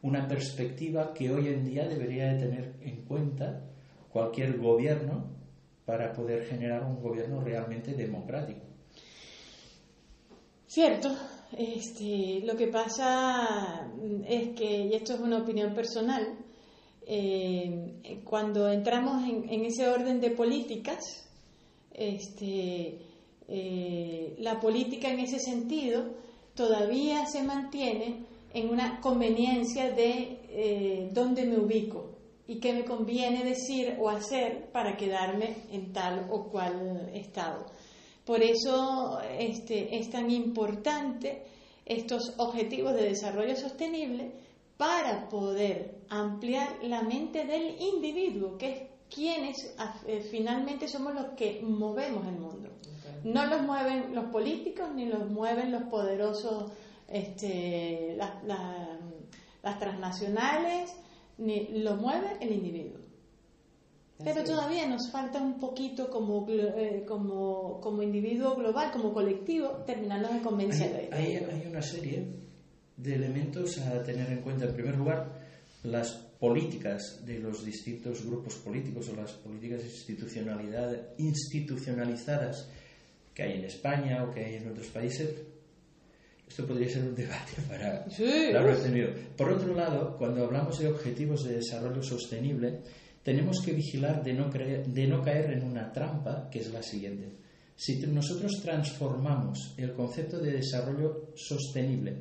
una 0.01 0.27
perspectiva 0.27 1.13
que 1.13 1.31
hoy 1.31 1.47
en 1.47 1.65
día 1.65 1.87
debería 1.87 2.33
de 2.33 2.39
tener 2.39 2.73
en 2.81 3.03
cuenta 3.05 3.61
cualquier 4.11 4.57
gobierno 4.57 5.25
para 5.85 6.11
poder 6.13 6.45
generar 6.45 6.83
un 6.83 7.01
gobierno 7.01 7.41
realmente 7.41 7.93
democrático. 7.93 8.61
Cierto, 10.67 11.09
este, 11.57 12.41
lo 12.43 12.55
que 12.55 12.67
pasa 12.67 13.87
es 14.27 14.49
que, 14.49 14.85
y 14.85 14.93
esto 14.93 15.13
es 15.13 15.19
una 15.19 15.37
opinión 15.37 15.73
personal, 15.73 16.37
eh, 17.07 18.21
cuando 18.23 18.69
entramos 18.69 19.23
en, 19.27 19.65
ese 19.65 19.87
orden 19.87 20.19
de 20.19 20.31
políticas, 20.31 20.99
este, 21.93 22.99
eh, 23.47 24.35
la 24.39 24.59
política 24.59 25.09
en 25.09 25.19
ese 25.19 25.39
sentido 25.39 26.03
todavía 26.55 27.25
se 27.27 27.43
mantiene 27.43 28.25
en 28.53 28.69
una 28.69 29.01
conveniencia 29.01 29.91
de 29.91 30.39
eh, 30.49 31.09
dónde 31.11 31.45
me 31.45 31.57
ubico 31.57 32.15
y 32.47 32.59
qué 32.59 32.73
me 32.73 32.85
conviene 32.85 33.43
decir 33.43 33.97
o 33.99 34.09
hacer 34.09 34.71
para 34.71 34.95
quedarme 34.95 35.57
en 35.71 35.91
tal 35.91 36.27
o 36.31 36.43
cual 36.45 37.09
estado. 37.13 37.65
Por 38.25 38.41
eso 38.41 39.19
este, 39.37 39.97
es 39.97 40.09
tan 40.09 40.31
importante 40.31 41.43
estos 41.85 42.33
objetivos 42.37 42.95
de 42.95 43.09
desarrollo 43.09 43.55
sostenible 43.55 44.31
para 44.77 45.29
poder 45.29 45.99
ampliar 46.09 46.79
la 46.83 47.01
mente 47.03 47.45
del 47.45 47.79
individuo, 47.79 48.57
que 48.57 48.69
es 48.69 48.81
quienes 49.13 49.75
eh, 50.07 50.21
finalmente 50.31 50.87
somos 50.87 51.13
los 51.13 51.25
que 51.37 51.61
movemos 51.61 52.27
el 52.27 52.39
mundo. 52.39 52.69
No 53.25 53.47
los 53.47 53.63
mueven 53.63 54.13
los 54.13 54.25
políticos 54.25 54.87
ni 54.93 55.07
los 55.07 55.27
mueven 55.27 55.71
los 55.71 55.83
poderosos, 55.83 56.71
este, 57.07 58.15
las 58.17 59.79
transnacionales, 59.79 60.95
ni 61.39 61.81
lo 61.81 61.95
mueve 61.95 62.37
el 62.39 62.51
individuo. 62.51 62.99
Pero 64.23 64.43
todavía 64.43 64.87
nos 64.87 65.11
falta 65.11 65.41
un 65.41 65.59
poquito 65.59 66.11
como, 66.11 66.45
eh, 66.49 67.03
como, 67.07 67.81
como, 67.81 68.03
individuo 68.03 68.55
global, 68.55 68.91
como 68.91 69.11
colectivo, 69.11 69.83
terminarnos 69.87 70.33
de 70.35 70.41
convencer. 70.41 71.09
Hay, 71.11 71.35
hay, 71.35 71.65
una 71.67 71.81
serie 71.81 72.27
de 72.95 73.15
elementos 73.15 73.79
a 73.79 74.03
tener 74.03 74.29
en 74.31 74.41
cuenta. 74.41 74.65
En 74.65 74.73
primer 74.75 74.95
lugar, 74.97 75.33
las 75.83 76.11
políticas 76.39 77.25
de 77.25 77.39
los 77.39 77.65
distintos 77.65 78.23
grupos 78.23 78.53
políticos 78.55 79.09
o 79.09 79.15
las 79.15 79.31
políticas 79.33 79.81
institucionalizadas 81.17 82.69
que 83.35 83.43
hay 83.43 83.59
en 83.59 83.65
España 83.65 84.23
o 84.23 84.31
que 84.31 84.45
hay 84.45 84.55
en 84.55 84.69
otros 84.69 84.87
países. 84.87 85.29
Esto 86.47 86.65
podría 86.65 86.89
ser 86.89 87.03
un 87.03 87.15
debate 87.15 87.61
para 87.69 88.09
sí. 88.09 88.51
Por 89.35 89.51
otro 89.51 89.75
lado, 89.75 90.15
cuando 90.17 90.45
hablamos 90.45 90.79
de 90.79 90.87
objetivos 90.87 91.43
de 91.43 91.55
desarrollo 91.55 92.01
sostenible, 92.01 92.79
tenemos 93.21 93.61
que 93.63 93.73
vigilar 93.73 94.23
de 94.23 94.33
no, 94.33 94.49
de 94.49 95.07
no 95.07 95.21
caer 95.21 95.51
en 95.51 95.63
una 95.63 95.91
trampa 95.91 96.49
que 96.49 96.59
es 96.59 96.71
la 96.71 96.81
siguiente. 96.81 97.29
Si 97.75 97.97
nosotros 98.07 98.61
transformamos 98.61 99.73
el 99.77 99.93
concepto 99.93 100.39
de 100.39 100.53
desarrollo 100.53 101.33
sostenible 101.35 102.15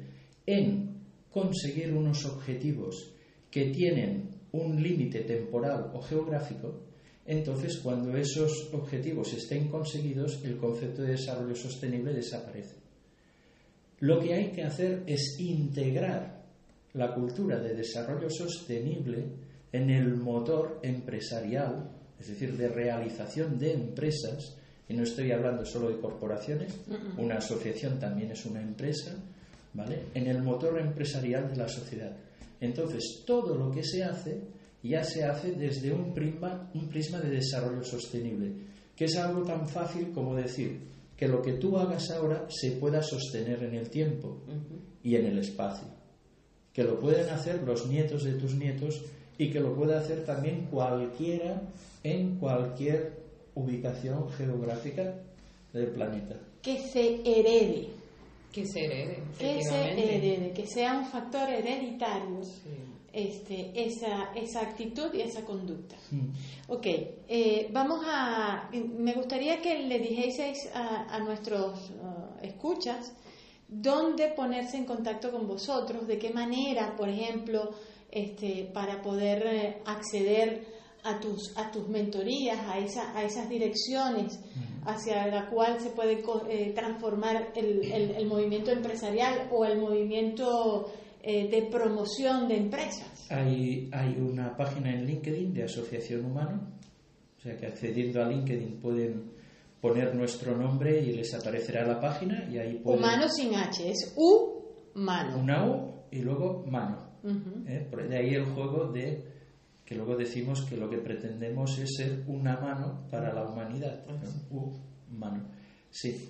en 0.44 0.94
conseguir 1.30 1.92
unos 1.92 2.24
objetivos 2.24 3.12
que 3.50 3.66
tienen 3.66 4.30
un 4.50 4.82
límite 4.82 5.20
temporal 5.20 5.92
o 5.94 6.00
geográfico, 6.00 6.80
entonces 7.26 7.78
cuando 7.78 8.16
esos 8.16 8.68
objetivos 8.72 9.32
estén 9.32 9.68
conseguidos, 9.68 10.40
el 10.44 10.56
concepto 10.58 11.02
de 11.02 11.12
desarrollo 11.12 11.54
sostenible 11.54 12.12
desaparece. 12.12 12.76
Lo 14.00 14.20
que 14.20 14.34
hay 14.34 14.50
que 14.50 14.64
hacer 14.64 15.02
es 15.06 15.36
integrar 15.38 16.44
la 16.92 17.14
cultura 17.14 17.58
de 17.58 17.74
desarrollo 17.74 18.28
sostenible 18.30 19.24
en 19.72 19.90
el 19.90 20.14
motor 20.16 20.80
empresarial, 20.82 21.90
es 22.20 22.28
decir, 22.28 22.56
de 22.56 22.68
realización 22.68 23.58
de 23.58 23.72
empresas, 23.72 24.56
y 24.88 24.94
no 24.94 25.02
estoy 25.02 25.32
hablando 25.32 25.64
solo 25.64 25.88
de 25.88 25.98
corporaciones, 25.98 26.76
una 27.16 27.38
asociación 27.38 27.98
también 27.98 28.30
es 28.30 28.44
una 28.44 28.60
empresa, 28.60 29.16
¿vale? 29.72 30.04
En 30.14 30.26
el 30.26 30.42
motor 30.42 30.78
empresarial 30.78 31.50
de 31.50 31.56
la 31.56 31.68
sociedad. 31.68 32.14
Entonces, 32.60 33.22
todo 33.26 33.56
lo 33.56 33.70
que 33.70 33.82
se 33.82 34.04
hace 34.04 34.40
ya 34.84 35.02
se 35.02 35.24
hace 35.24 35.52
desde 35.52 35.92
un 35.92 36.12
prisma, 36.12 36.70
un 36.74 36.88
prisma 36.88 37.18
de 37.18 37.30
desarrollo 37.30 37.82
sostenible, 37.82 38.52
que 38.94 39.06
es 39.06 39.16
algo 39.16 39.42
tan 39.42 39.66
fácil 39.66 40.12
como 40.12 40.34
decir 40.34 40.78
que 41.16 41.26
lo 41.26 41.40
que 41.40 41.54
tú 41.54 41.78
hagas 41.78 42.10
ahora 42.10 42.46
se 42.50 42.72
pueda 42.72 43.02
sostener 43.02 43.62
en 43.62 43.74
el 43.76 43.88
tiempo 43.88 44.42
y 45.02 45.16
en 45.16 45.26
el 45.26 45.38
espacio, 45.38 45.88
que 46.72 46.84
lo 46.84 47.00
pueden 47.00 47.28
hacer 47.30 47.62
los 47.62 47.86
nietos 47.88 48.24
de 48.24 48.34
tus 48.34 48.54
nietos 48.54 49.02
y 49.38 49.50
que 49.50 49.60
lo 49.60 49.74
puede 49.74 49.94
hacer 49.94 50.24
también 50.24 50.66
cualquiera 50.70 51.62
en 52.02 52.36
cualquier 52.38 53.24
ubicación 53.54 54.28
geográfica 54.32 55.14
del 55.72 55.86
planeta. 55.88 56.36
Que 56.60 56.78
se 56.78 57.20
herede. 57.24 57.88
Que 58.52 58.66
se 58.66 58.84
herede. 58.84 59.22
Que 59.38 59.62
se 59.62 59.74
herede, 59.74 60.52
que 60.52 60.66
sea 60.66 60.98
un 60.98 61.06
factor 61.06 61.48
hereditario 61.48 62.40
este, 63.14 63.72
esa, 63.74 64.32
esa 64.34 64.60
actitud 64.60 65.14
y 65.14 65.20
esa 65.20 65.44
conducta. 65.44 65.96
Mm. 66.10 66.28
Ok, 66.68 66.86
eh, 66.86 67.68
vamos 67.72 68.04
a. 68.06 68.68
Me 68.72 69.12
gustaría 69.14 69.62
que 69.62 69.78
le 69.84 69.98
dijeseis 70.00 70.58
a, 70.74 71.18
nuestros 71.20 71.90
uh, 71.90 72.44
escuchas 72.44 73.14
dónde 73.68 74.32
ponerse 74.36 74.76
en 74.76 74.84
contacto 74.84 75.30
con 75.30 75.46
vosotros, 75.46 76.06
de 76.06 76.18
qué 76.18 76.30
manera, 76.30 76.96
por 76.96 77.08
ejemplo, 77.08 77.70
este, 78.10 78.70
para 78.72 79.00
poder 79.00 79.46
eh, 79.46 79.82
acceder 79.86 80.66
a 81.04 81.20
tus, 81.20 81.56
a 81.56 81.70
tus 81.70 81.88
mentorías, 81.88 82.58
a, 82.66 82.78
esa, 82.78 83.16
a 83.16 83.24
esas 83.24 83.48
direcciones 83.48 84.40
hacia 84.86 85.26
la 85.26 85.48
cual 85.48 85.78
se 85.80 85.90
puede 85.90 86.22
eh, 86.48 86.72
transformar 86.74 87.52
el, 87.54 87.92
el, 87.92 88.26
movimiento 88.26 88.70
empresarial 88.70 89.48
o 89.52 89.64
el 89.64 89.78
movimiento 89.78 90.90
eh, 91.26 91.48
de 91.48 91.62
promoción 91.70 92.46
de 92.48 92.58
empresas. 92.58 93.26
Hay, 93.30 93.88
hay 93.92 94.16
una 94.20 94.54
página 94.54 94.92
en 94.92 95.06
LinkedIn 95.06 95.54
de 95.54 95.64
Asociación 95.64 96.26
Humano, 96.26 96.60
o 97.38 97.40
sea 97.40 97.56
que 97.56 97.66
accediendo 97.66 98.22
a 98.22 98.28
LinkedIn 98.28 98.78
pueden 98.78 99.32
poner 99.80 100.14
nuestro 100.14 100.54
nombre 100.56 101.00
y 101.00 101.14
les 101.14 101.32
aparecerá 101.32 101.86
la 101.86 101.98
página 101.98 102.46
y 102.50 102.58
ahí 102.58 102.74
pueden... 102.74 103.00
Humano 103.00 103.28
sin 103.28 103.54
H, 103.54 103.90
es 103.90 104.14
U, 104.16 104.64
mano. 104.94 105.38
Una 105.38 105.66
U 105.66 105.94
y 106.10 106.20
luego 106.20 106.64
mano. 106.66 106.98
¿eh? 107.66 107.88
De 108.08 108.16
ahí 108.18 108.34
el 108.34 108.44
juego 108.44 108.92
de 108.92 109.24
que 109.84 109.94
luego 109.94 110.16
decimos 110.16 110.62
que 110.68 110.76
lo 110.76 110.88
que 110.88 110.98
pretendemos 110.98 111.78
es 111.78 111.96
ser 111.96 112.24
una 112.26 112.58
mano 112.60 113.06
para 113.10 113.32
la 113.32 113.44
humanidad. 113.44 114.04
mano. 115.10 115.44
Sí. 115.90 116.28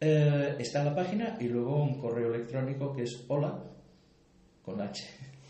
Eh, 0.00 0.56
está 0.58 0.82
la 0.82 0.94
página 0.94 1.36
y 1.40 1.44
luego 1.48 1.82
un 1.82 1.98
correo 1.98 2.34
electrónico 2.34 2.94
que 2.94 3.02
es 3.02 3.24
hola 3.28 3.64
con 4.70 4.80
H. 4.80 5.04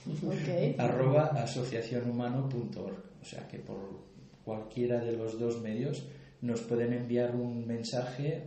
arroba 0.79 1.27
asociacionhumano.org. 1.27 3.05
O 3.21 3.25
sea 3.25 3.47
que 3.49 3.59
por 3.59 4.01
cualquiera 4.45 5.01
de 5.01 5.13
los 5.13 5.39
dos 5.39 5.61
medios 5.61 6.05
nos 6.41 6.63
pueden 6.63 6.93
enviar 6.93 7.35
un 7.35 7.67
mensaje 7.67 8.29
eh, 8.29 8.45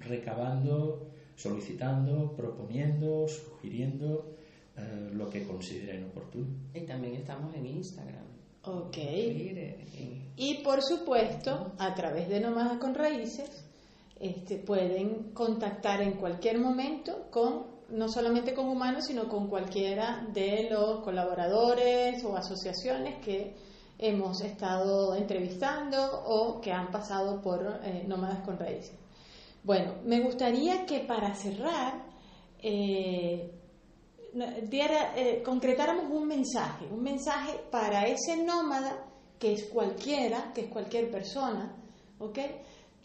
recabando, 0.00 1.08
solicitando, 1.36 2.34
proponiendo, 2.36 3.26
sugiriendo 3.28 4.34
eh, 4.76 5.10
lo 5.12 5.30
que 5.30 5.44
consideren 5.44 6.04
oportuno. 6.04 6.46
Y 6.74 6.80
también 6.80 7.14
estamos 7.14 7.54
en 7.54 7.66
Instagram. 7.66 8.24
Ok. 8.64 8.96
Y 10.36 10.62
por 10.64 10.82
supuesto, 10.82 11.72
a 11.78 11.94
través 11.94 12.28
de 12.28 12.40
Nómadas 12.40 12.78
con 12.78 12.94
Raíces, 12.94 13.64
este, 14.18 14.56
pueden 14.56 15.32
contactar 15.34 16.00
en 16.02 16.12
cualquier 16.12 16.58
momento 16.58 17.28
con, 17.30 17.73
no 17.94 18.08
solamente 18.08 18.54
con 18.54 18.68
humanos, 18.68 19.04
sino 19.06 19.28
con 19.28 19.48
cualquiera 19.48 20.26
de 20.32 20.68
los 20.70 21.00
colaboradores 21.00 22.24
o 22.24 22.36
asociaciones 22.36 23.24
que 23.24 23.54
hemos 23.98 24.40
estado 24.40 25.14
entrevistando 25.14 26.22
o 26.26 26.60
que 26.60 26.72
han 26.72 26.90
pasado 26.90 27.40
por 27.40 27.80
eh, 27.84 28.04
Nómadas 28.06 28.40
con 28.44 28.58
Raíces. 28.58 28.98
Bueno, 29.62 29.94
me 30.04 30.20
gustaría 30.20 30.84
que 30.84 31.00
para 31.00 31.34
cerrar, 31.34 32.04
eh, 32.60 33.50
eh, 34.36 35.42
concretáramos 35.44 36.06
un 36.10 36.26
mensaje, 36.26 36.86
un 36.90 37.02
mensaje 37.02 37.60
para 37.70 38.06
ese 38.06 38.42
nómada 38.44 39.06
que 39.38 39.52
es 39.52 39.64
cualquiera, 39.64 40.52
que 40.52 40.62
es 40.62 40.68
cualquier 40.68 41.10
persona, 41.10 41.76
¿ok? 42.18 42.38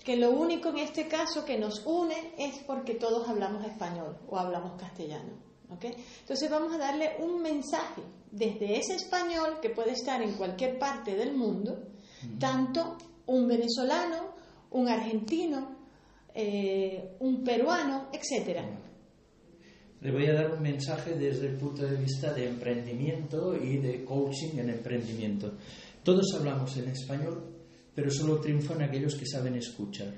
Que 0.03 0.15
lo 0.15 0.31
único 0.31 0.69
en 0.69 0.77
este 0.77 1.07
caso 1.07 1.45
que 1.45 1.57
nos 1.57 1.85
une 1.85 2.33
es 2.37 2.59
porque 2.65 2.95
todos 2.95 3.27
hablamos 3.27 3.65
español 3.65 4.17
o 4.27 4.37
hablamos 4.37 4.79
castellano, 4.79 5.33
¿ok? 5.69 5.85
Entonces 6.21 6.49
vamos 6.49 6.73
a 6.73 6.77
darle 6.77 7.17
un 7.19 7.41
mensaje 7.41 8.01
desde 8.31 8.77
ese 8.77 8.95
español 8.95 9.59
que 9.61 9.69
puede 9.69 9.91
estar 9.91 10.21
en 10.21 10.33
cualquier 10.33 10.79
parte 10.79 11.15
del 11.15 11.35
mundo, 11.35 11.79
tanto 12.39 12.97
un 13.25 13.47
venezolano, 13.47 14.35
un 14.71 14.87
argentino, 14.87 15.75
eh, 16.33 17.15
un 17.19 17.43
peruano, 17.43 18.07
etcétera. 18.13 18.63
Le 20.01 20.11
voy 20.11 20.27
a 20.27 20.33
dar 20.33 20.51
un 20.53 20.61
mensaje 20.61 21.15
desde 21.15 21.47
el 21.47 21.57
punto 21.57 21.85
de 21.85 21.97
vista 21.97 22.33
de 22.33 22.47
emprendimiento 22.47 23.55
y 23.55 23.77
de 23.77 24.05
coaching 24.05 24.57
en 24.57 24.69
emprendimiento. 24.69 25.55
Todos 26.03 26.33
hablamos 26.35 26.77
en 26.77 26.87
español, 26.87 27.58
pero 27.93 28.09
solo 28.11 28.39
triunfan 28.39 28.81
aquellos 28.81 29.15
que 29.15 29.25
saben 29.25 29.55
escuchar. 29.55 30.13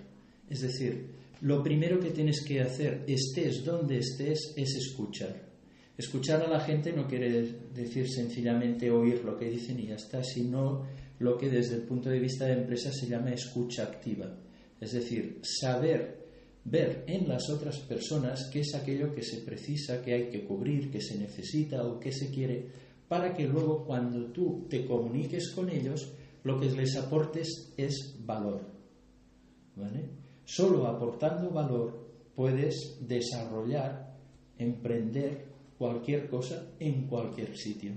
Es 0.50 0.62
decir, 0.62 1.08
lo 1.42 1.64
primero 1.64 2.00
que 2.00 2.12
tienes 2.12 2.44
que 2.46 2.62
hacer, 2.62 3.04
estés 3.08 3.64
donde 3.64 3.98
estés, 4.00 4.54
es 4.56 4.76
escuchar. 4.76 5.50
Escuchar 5.98 6.42
a 6.42 6.50
la 6.50 6.60
gente 6.60 6.94
no 6.94 7.08
quiere 7.08 7.30
decir 7.74 8.10
sencillamente 8.10 8.90
oír 8.90 9.24
lo 9.24 9.38
que 9.38 9.50
dicen 9.50 9.80
y 9.80 9.88
ya 9.88 9.96
está, 9.96 10.24
sino 10.24 10.86
lo 11.20 11.38
que 11.38 11.50
desde 11.50 11.76
el 11.76 11.84
punto 11.84 12.10
de 12.10 12.20
vista 12.20 12.46
de 12.46 12.54
empresa 12.54 12.92
se 12.92 13.08
llama 13.08 13.32
escucha 13.32 13.84
activa. 13.84 14.36
Es 14.80 14.94
decir, 14.94 15.40
saber 15.44 16.22
ver 16.64 17.04
en 17.08 17.28
las 17.28 17.50
otras 17.50 17.80
personas 17.80 18.50
qué 18.52 18.62
es 18.62 18.74
aquello 18.76 19.14
que 19.14 19.24
se 19.24 19.38
precisa, 19.38 20.02
que 20.02 20.14
hay 20.14 20.30
que 20.30 20.44
cubrir, 20.44 20.92
que 20.92 21.02
se 21.02 21.18
necesita 21.18 21.84
o 21.86 22.00
que 22.00 22.12
se 22.12 22.30
quiere, 22.30 22.68
para 23.08 23.34
que 23.34 23.48
luego 23.48 23.86
cuando 23.86 24.32
tú 24.32 24.68
te 24.70 24.86
comuniques 24.86 25.52
con 25.52 25.70
ellos, 25.70 26.14
lo 26.44 26.60
que 26.60 26.70
les 26.70 26.96
aportes 26.98 27.74
es 27.78 28.16
valor. 28.20 28.62
¿Vale? 29.76 30.10
Solo 30.44 30.88
aportando 30.88 31.50
valor 31.50 32.10
puedes 32.36 32.98
desarrollar, 33.02 34.18
emprender 34.58 35.46
cualquier 35.78 36.30
cosa 36.30 36.74
en 36.80 37.08
cualquier 37.08 37.56
sitio. 37.58 37.94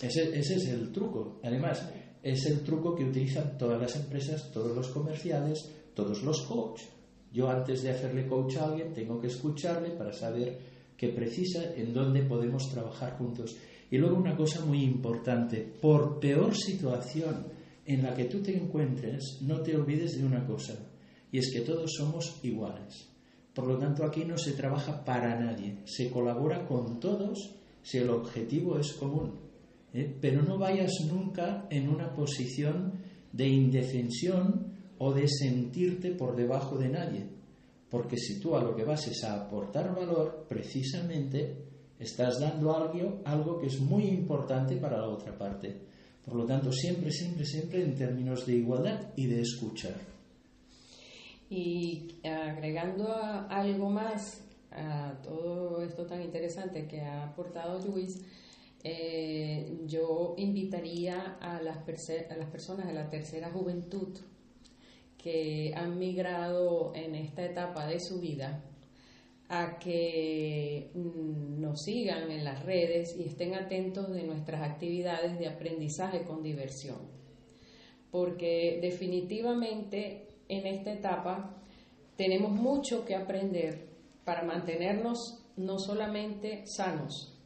Ese, 0.00 0.38
ese 0.38 0.56
es 0.56 0.68
el 0.68 0.92
truco. 0.92 1.40
Además, 1.42 1.88
es 2.22 2.46
el 2.46 2.60
truco 2.60 2.94
que 2.94 3.04
utilizan 3.04 3.56
todas 3.56 3.80
las 3.80 3.96
empresas, 3.96 4.50
todos 4.52 4.74
los 4.76 4.88
comerciales, 4.88 5.70
todos 5.94 6.22
los 6.22 6.42
coaches 6.42 6.88
yo 7.32 7.48
antes 7.48 7.82
de 7.82 7.90
hacerle 7.90 8.26
coach 8.26 8.56
a 8.56 8.66
alguien 8.66 8.92
tengo 8.92 9.18
que 9.18 9.28
escucharle 9.28 9.90
para 9.90 10.12
saber 10.12 10.58
qué 11.02 11.08
precisa, 11.08 11.74
en 11.74 11.92
dónde 11.92 12.22
podemos 12.22 12.70
trabajar 12.70 13.18
juntos. 13.18 13.56
Y 13.90 13.98
luego 13.98 14.16
una 14.16 14.36
cosa 14.36 14.64
muy 14.64 14.84
importante, 14.84 15.58
por 15.80 16.20
peor 16.20 16.56
situación 16.56 17.44
en 17.84 18.04
la 18.04 18.14
que 18.14 18.26
tú 18.26 18.40
te 18.40 18.56
encuentres, 18.56 19.40
no 19.40 19.62
te 19.62 19.74
olvides 19.74 20.16
de 20.16 20.24
una 20.24 20.46
cosa, 20.46 20.78
y 21.32 21.38
es 21.38 21.50
que 21.52 21.62
todos 21.62 21.90
somos 21.98 22.38
iguales. 22.44 23.08
Por 23.52 23.66
lo 23.66 23.78
tanto, 23.78 24.04
aquí 24.04 24.24
no 24.24 24.38
se 24.38 24.52
trabaja 24.52 25.04
para 25.04 25.40
nadie, 25.40 25.78
se 25.86 26.08
colabora 26.08 26.64
con 26.68 27.00
todos 27.00 27.56
si 27.82 27.98
el 27.98 28.08
objetivo 28.08 28.78
es 28.78 28.92
común. 28.92 29.40
¿eh? 29.92 30.16
Pero 30.20 30.42
no 30.42 30.56
vayas 30.56 30.92
nunca 31.08 31.66
en 31.68 31.88
una 31.88 32.14
posición 32.14 32.92
de 33.32 33.48
indefensión 33.48 34.68
o 34.98 35.12
de 35.12 35.26
sentirte 35.26 36.12
por 36.12 36.36
debajo 36.36 36.78
de 36.78 36.90
nadie. 36.90 37.26
Porque 37.92 38.16
si 38.16 38.40
tú 38.40 38.56
a 38.56 38.62
lo 38.62 38.74
que 38.74 38.84
vas 38.84 39.06
es 39.06 39.22
a 39.22 39.34
aportar 39.34 39.94
valor, 39.94 40.46
precisamente 40.48 41.58
estás 41.98 42.40
dando 42.40 42.74
algo, 42.74 43.20
algo 43.26 43.60
que 43.60 43.66
es 43.66 43.78
muy 43.80 44.04
importante 44.04 44.76
para 44.76 44.96
la 44.96 45.08
otra 45.08 45.36
parte. 45.36 45.78
Por 46.24 46.36
lo 46.36 46.46
tanto, 46.46 46.72
siempre, 46.72 47.10
siempre, 47.10 47.44
siempre 47.44 47.82
en 47.82 47.94
términos 47.94 48.46
de 48.46 48.54
igualdad 48.54 49.12
y 49.14 49.26
de 49.26 49.42
escuchar. 49.42 49.92
Y 51.50 52.14
agregando 52.24 53.14
algo 53.50 53.90
más 53.90 54.42
a 54.70 55.20
todo 55.22 55.82
esto 55.82 56.06
tan 56.06 56.22
interesante 56.22 56.88
que 56.88 57.02
ha 57.02 57.24
aportado 57.24 57.78
Luis, 57.86 58.24
eh, 58.82 59.82
yo 59.84 60.34
invitaría 60.38 61.36
a 61.42 61.60
las, 61.60 61.76
a 61.76 62.36
las 62.38 62.48
personas 62.48 62.86
de 62.86 62.94
la 62.94 63.10
tercera 63.10 63.50
juventud 63.50 64.18
que 65.22 65.72
han 65.76 65.98
migrado 65.98 66.92
en 66.94 67.14
esta 67.14 67.44
etapa 67.44 67.86
de 67.86 68.00
su 68.00 68.20
vida 68.20 68.64
a 69.48 69.78
que 69.78 70.90
mm, 70.94 71.60
nos 71.60 71.82
sigan 71.82 72.30
en 72.30 72.44
las 72.44 72.64
redes 72.64 73.14
y 73.18 73.24
estén 73.24 73.54
atentos 73.54 74.10
de 74.10 74.24
nuestras 74.24 74.62
actividades 74.62 75.38
de 75.38 75.46
aprendizaje 75.46 76.22
con 76.22 76.42
diversión. 76.42 76.96
Porque 78.10 78.78
definitivamente 78.80 80.28
en 80.48 80.66
esta 80.66 80.92
etapa 80.92 81.62
tenemos 82.16 82.50
mucho 82.50 83.04
que 83.04 83.14
aprender 83.14 83.88
para 84.24 84.42
mantenernos 84.42 85.44
no 85.56 85.78
solamente 85.78 86.64
sanos, 86.66 87.38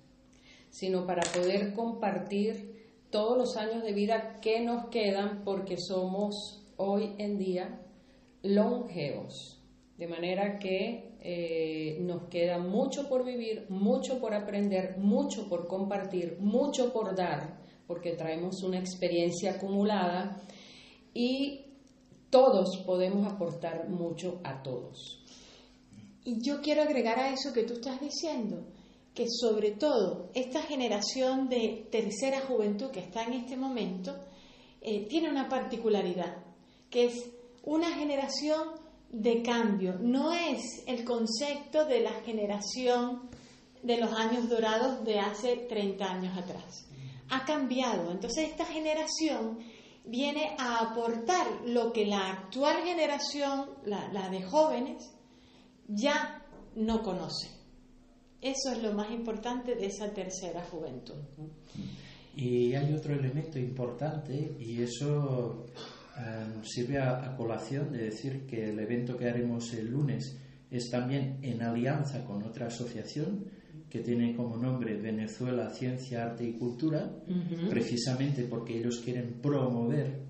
sino 0.71 1.07
para 1.07 1.23
poder 1.33 1.75
compartir 1.75 2.77
todos 3.11 3.37
los 3.37 3.57
años 3.57 3.83
de 3.83 3.93
vida 3.93 4.41
que 4.41 4.61
nos 4.61 4.89
quedan 4.89 5.43
porque 5.45 5.77
somos 5.79 6.66
hoy 6.77 7.15
en 7.19 7.39
día 7.39 7.81
longevos, 8.43 9.61
de 9.97 10.07
manera 10.07 10.59
que 10.59 11.17
eh, 11.21 11.99
nos 12.01 12.29
queda 12.29 12.59
mucho 12.59 13.09
por 13.09 13.25
vivir, 13.25 13.67
mucho 13.69 14.21
por 14.21 14.35
aprender, 14.35 14.97
mucho 14.99 15.49
por 15.49 15.67
compartir, 15.67 16.37
mucho 16.41 16.93
por 16.93 17.17
dar, 17.17 17.59
porque 17.87 18.13
traemos 18.13 18.63
una 18.63 18.79
experiencia 18.79 19.53
acumulada 19.53 20.41
y 21.15 21.65
todos 22.31 22.83
podemos 22.85 23.27
aportar 23.27 23.89
mucho 23.89 24.41
a 24.45 24.63
todos. 24.63 25.23
Y 26.25 26.43
yo 26.43 26.61
quiero 26.61 26.83
agregar 26.83 27.19
a 27.19 27.33
eso 27.33 27.53
que 27.53 27.63
tú 27.63 27.75
estás 27.75 28.01
diciendo, 28.01 28.65
que 29.15 29.27
sobre 29.29 29.71
todo 29.71 30.31
esta 30.35 30.61
generación 30.63 31.49
de 31.49 31.89
tercera 31.91 32.41
juventud 32.41 32.91
que 32.91 33.01
está 33.01 33.25
en 33.25 33.33
este 33.33 33.57
momento 33.57 34.15
eh, 34.81 35.07
tiene 35.09 35.31
una 35.31 35.49
particularidad 35.49 36.46
que 36.91 37.07
es 37.07 37.31
una 37.63 37.93
generación 37.95 38.69
de 39.11 39.43
cambio, 39.43 39.95
no 40.01 40.33
es 40.33 40.83
el 40.87 41.05
concepto 41.05 41.85
de 41.87 42.01
la 42.01 42.13
generación 42.25 43.29
de 43.83 43.99
los 43.99 44.13
años 44.13 44.49
dorados 44.49 45.05
de 45.05 45.21
hace 45.21 45.57
30 45.69 46.05
años 46.05 46.37
atrás. 46.37 46.87
Ha 47.31 47.45
cambiado, 47.45 48.11
entonces 48.11 48.49
esta 48.51 48.65
generación 48.65 49.59
viene 50.07 50.55
a 50.59 50.79
aportar 50.79 51.47
lo 51.67 51.93
que 51.93 52.07
la 52.07 52.31
actual 52.31 52.77
generación, 52.85 53.67
la, 53.85 54.29
de 54.31 54.43
jóvenes, 54.43 55.13
ya 55.89 56.43
no 56.75 57.03
conoce. 57.03 57.49
Eso 58.41 58.73
es 58.73 58.83
lo 58.83 58.93
más 58.93 59.11
importante 59.11 59.75
de 59.75 59.87
esa 59.87 60.13
tercera 60.13 60.65
juventud. 60.71 61.15
Y 62.37 62.75
hay 62.75 62.93
otro 62.93 63.15
elemento 63.15 63.59
importante 63.59 64.57
y 64.61 64.83
eso 64.83 65.67
Em, 66.19 66.63
sirve 66.65 66.99
a, 66.99 67.37
colación 67.37 67.93
de 67.93 68.05
decir 68.05 68.47
que 68.47 68.71
el 68.71 68.79
evento 68.79 69.19
que 69.19 69.29
haremos 69.29 69.75
el 69.75 69.91
lunes 69.91 70.39
es 70.71 70.89
también 70.91 71.39
en 71.43 71.63
alianza 71.63 72.25
con 72.25 72.43
otra 72.43 72.69
asociación 72.69 73.45
que 73.91 74.01
tiene 74.01 74.35
como 74.35 74.57
nombre 74.57 74.97
Venezuela 74.97 75.69
Ciencia, 75.71 76.25
Arte 76.25 76.45
y 76.45 76.55
Cultura, 76.55 77.13
precisamente 77.69 78.45
porque 78.45 78.79
ellos 78.79 79.01
quieren 79.05 79.41
promover, 79.43 80.23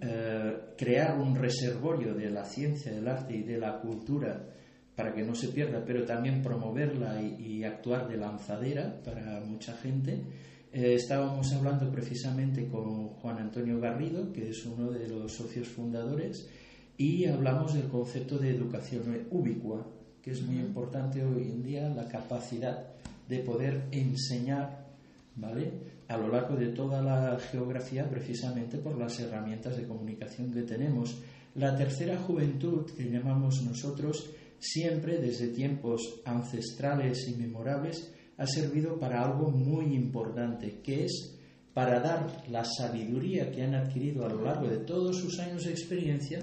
eh, 0.00 0.56
crear 0.76 1.18
un 1.18 1.36
reservorio 1.36 2.14
de 2.14 2.30
la 2.30 2.44
ciencia, 2.44 2.92
del 2.92 3.06
arte 3.06 3.36
y 3.36 3.42
de 3.42 3.58
la 3.58 3.80
cultura 3.80 4.48
para 4.96 5.14
que 5.14 5.22
no 5.22 5.34
se 5.34 5.48
pierda, 5.48 5.82
pero 5.84 6.04
también 6.04 6.42
promoverla 6.42 7.22
y 7.22 7.64
actuar 7.64 8.08
de 8.08 8.16
lanzadera 8.16 9.00
para 9.02 9.40
mucha 9.40 9.74
gente 9.76 10.24
eh, 10.72 10.94
estábamos 10.94 11.52
hablando 11.52 11.90
precisamente 11.90 12.68
con 12.68 13.08
Juan 13.08 13.38
Antonio 13.38 13.80
Garrido, 13.80 14.32
que 14.32 14.50
es 14.50 14.64
uno 14.66 14.90
de 14.90 15.08
los 15.08 15.32
socios 15.32 15.66
fundadores, 15.68 16.48
y 16.96 17.24
hablamos 17.24 17.74
del 17.74 17.88
concepto 17.88 18.38
de 18.38 18.50
educación 18.50 19.26
ubicua, 19.30 19.86
que 20.22 20.30
es 20.30 20.42
muy 20.42 20.60
importante 20.60 21.24
hoy 21.24 21.42
en 21.50 21.62
día, 21.62 21.88
la 21.88 22.06
capacidad 22.06 22.86
de 23.28 23.38
poder 23.38 23.88
enseñar 23.90 24.86
¿vale? 25.34 25.72
a 26.08 26.16
lo 26.16 26.28
largo 26.28 26.56
de 26.56 26.68
toda 26.68 27.02
la 27.02 27.38
geografía 27.38 28.08
precisamente 28.08 28.78
por 28.78 28.98
las 28.98 29.18
herramientas 29.18 29.76
de 29.76 29.86
comunicación 29.86 30.52
que 30.52 30.62
tenemos. 30.62 31.20
La 31.54 31.76
tercera 31.76 32.16
juventud, 32.18 32.90
que 32.96 33.10
llamamos 33.10 33.62
nosotros, 33.62 34.30
siempre 34.60 35.18
desde 35.18 35.48
tiempos 35.48 36.20
ancestrales 36.24 37.28
y 37.28 37.34
memorables, 37.34 38.12
ha 38.40 38.46
servido 38.46 38.98
para 38.98 39.22
algo 39.22 39.50
muy 39.50 39.94
importante, 39.94 40.80
que 40.82 41.04
es 41.04 41.36
para 41.74 42.00
dar 42.00 42.48
la 42.48 42.64
sabiduría 42.64 43.50
que 43.50 43.62
han 43.62 43.74
adquirido 43.74 44.24
a 44.24 44.30
lo 44.30 44.42
largo 44.42 44.66
de 44.66 44.78
todos 44.78 45.18
sus 45.18 45.38
años 45.40 45.64
de 45.64 45.72
experiencia 45.72 46.40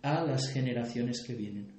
a 0.00 0.24
las 0.24 0.46
generaciones 0.46 1.24
que 1.26 1.34
vienen. 1.34 1.72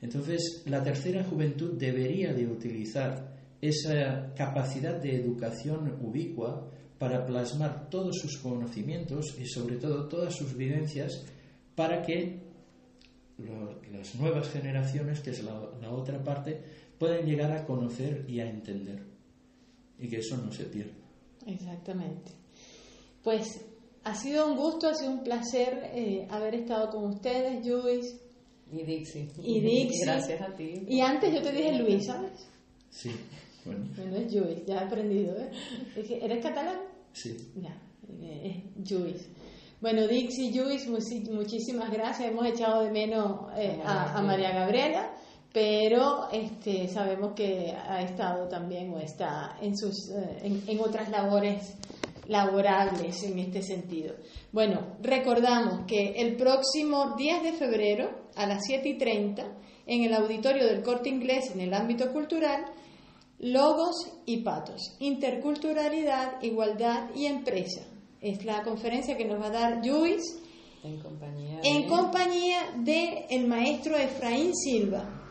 Entonces, 0.00 0.62
la 0.64 0.82
tercera 0.82 1.22
juventud 1.24 1.78
debería 1.78 2.32
de 2.32 2.46
utilizar 2.46 3.36
esa 3.60 4.32
capacidad 4.34 4.98
de 4.98 5.14
educación 5.14 5.98
ubicua 6.00 6.70
para 6.98 7.26
plasmar 7.26 7.90
todos 7.90 8.18
sus 8.18 8.38
conocimientos 8.38 9.36
y 9.38 9.44
sobre 9.44 9.76
todo 9.76 10.08
todas 10.08 10.34
sus 10.34 10.56
vivencias 10.56 11.22
para 11.74 12.00
que 12.00 12.40
las 13.92 14.14
nuevas 14.14 14.48
generaciones, 14.50 15.20
que 15.20 15.30
es 15.30 15.42
la, 15.44 15.54
otra 15.90 16.22
parte, 16.22 16.62
puedan 17.02 17.26
llegar 17.26 17.50
a 17.50 17.66
conocer 17.66 18.24
y 18.28 18.38
a 18.38 18.48
entender 18.48 19.02
y 19.98 20.08
que 20.08 20.18
eso 20.18 20.36
no 20.36 20.52
se 20.52 20.66
pierda. 20.66 20.92
Exactamente. 21.48 22.30
Pues 23.24 23.60
ha 24.04 24.14
sido 24.14 24.46
un 24.46 24.56
gusto, 24.56 24.88
ha 24.88 24.94
sido 24.94 25.10
un 25.10 25.24
placer 25.24 25.90
eh, 25.94 26.28
haber 26.30 26.54
estado 26.54 26.90
con 26.90 27.06
ustedes, 27.06 27.66
Luis. 27.66 28.20
Y 28.70 28.84
Dixie. 28.84 29.28
Y 29.42 29.60
Dixie. 29.60 30.04
Gracias 30.04 30.42
a 30.42 30.54
ti. 30.54 30.86
Y 30.88 31.00
antes 31.00 31.34
yo 31.34 31.42
te 31.42 31.50
dije 31.50 31.72
Luis, 31.72 32.06
¿sabes? 32.06 32.46
Sí, 32.90 33.10
bueno. 33.64 33.84
Bueno, 33.96 34.16
es 34.18 34.32
Luis, 34.32 34.64
ya 34.64 34.76
he 34.76 34.84
aprendido, 34.84 35.36
¿eh? 35.40 35.50
¿Eres 35.96 36.40
catalán? 36.40 36.82
Sí. 37.14 37.36
Ya, 37.56 37.76
eh, 38.22 38.62
es 38.80 38.90
Luis. 38.92 39.28
Bueno, 39.80 40.06
Dixie, 40.06 40.52
Luis, 40.54 40.86
muchísimas 40.86 41.90
gracias. 41.90 42.30
Hemos 42.30 42.46
echado 42.46 42.84
de 42.84 42.92
menos 42.92 43.50
eh, 43.56 43.82
a, 43.84 44.22
María 44.22 44.52
Gabriela, 44.52 45.12
pero 45.52 46.30
este, 46.32 46.88
sabemos 46.88 47.32
que 47.34 47.72
ha 47.72 48.02
estado 48.02 48.48
también 48.48 48.92
o 48.94 48.98
está 48.98 49.56
en, 49.60 49.76
sus, 49.76 50.10
eh, 50.10 50.62
en, 50.66 50.80
otras 50.80 51.10
labores 51.10 51.74
laborables 52.26 53.22
en 53.24 53.38
este 53.38 53.62
sentido. 53.62 54.14
Bueno, 54.52 54.96
recordamos 55.02 55.86
que 55.86 56.14
el 56.16 56.36
próximo 56.36 57.14
10 57.16 57.42
de 57.42 57.52
febrero 57.52 58.10
a 58.34 58.46
las 58.46 58.64
7 58.64 58.88
y 58.88 58.98
30 58.98 59.44
en 59.86 60.04
el 60.04 60.14
auditorio 60.14 60.64
del 60.66 60.82
Corte 60.82 61.08
Inglés 61.08 61.50
en 61.52 61.60
el 61.60 61.74
ámbito 61.74 62.12
cultural, 62.12 62.64
Logos 63.40 63.96
y 64.24 64.38
Patos, 64.38 64.96
Interculturalidad, 65.00 66.40
Igualdad 66.42 67.10
y 67.14 67.26
Empresa 67.26 67.82
es 68.22 68.44
la 68.44 68.62
conferencia 68.62 69.16
que 69.16 69.24
nos 69.24 69.42
va 69.42 69.48
a 69.48 69.50
dar 69.50 69.84
Luis 69.84 70.22
en 70.84 71.00
compañía 71.00 71.60
de, 71.60 71.68
en 71.68 71.88
compañía 71.88 72.58
de 72.78 73.26
el 73.30 73.46
maestro 73.46 73.96
Efraín 73.96 74.54
Silva, 74.54 75.21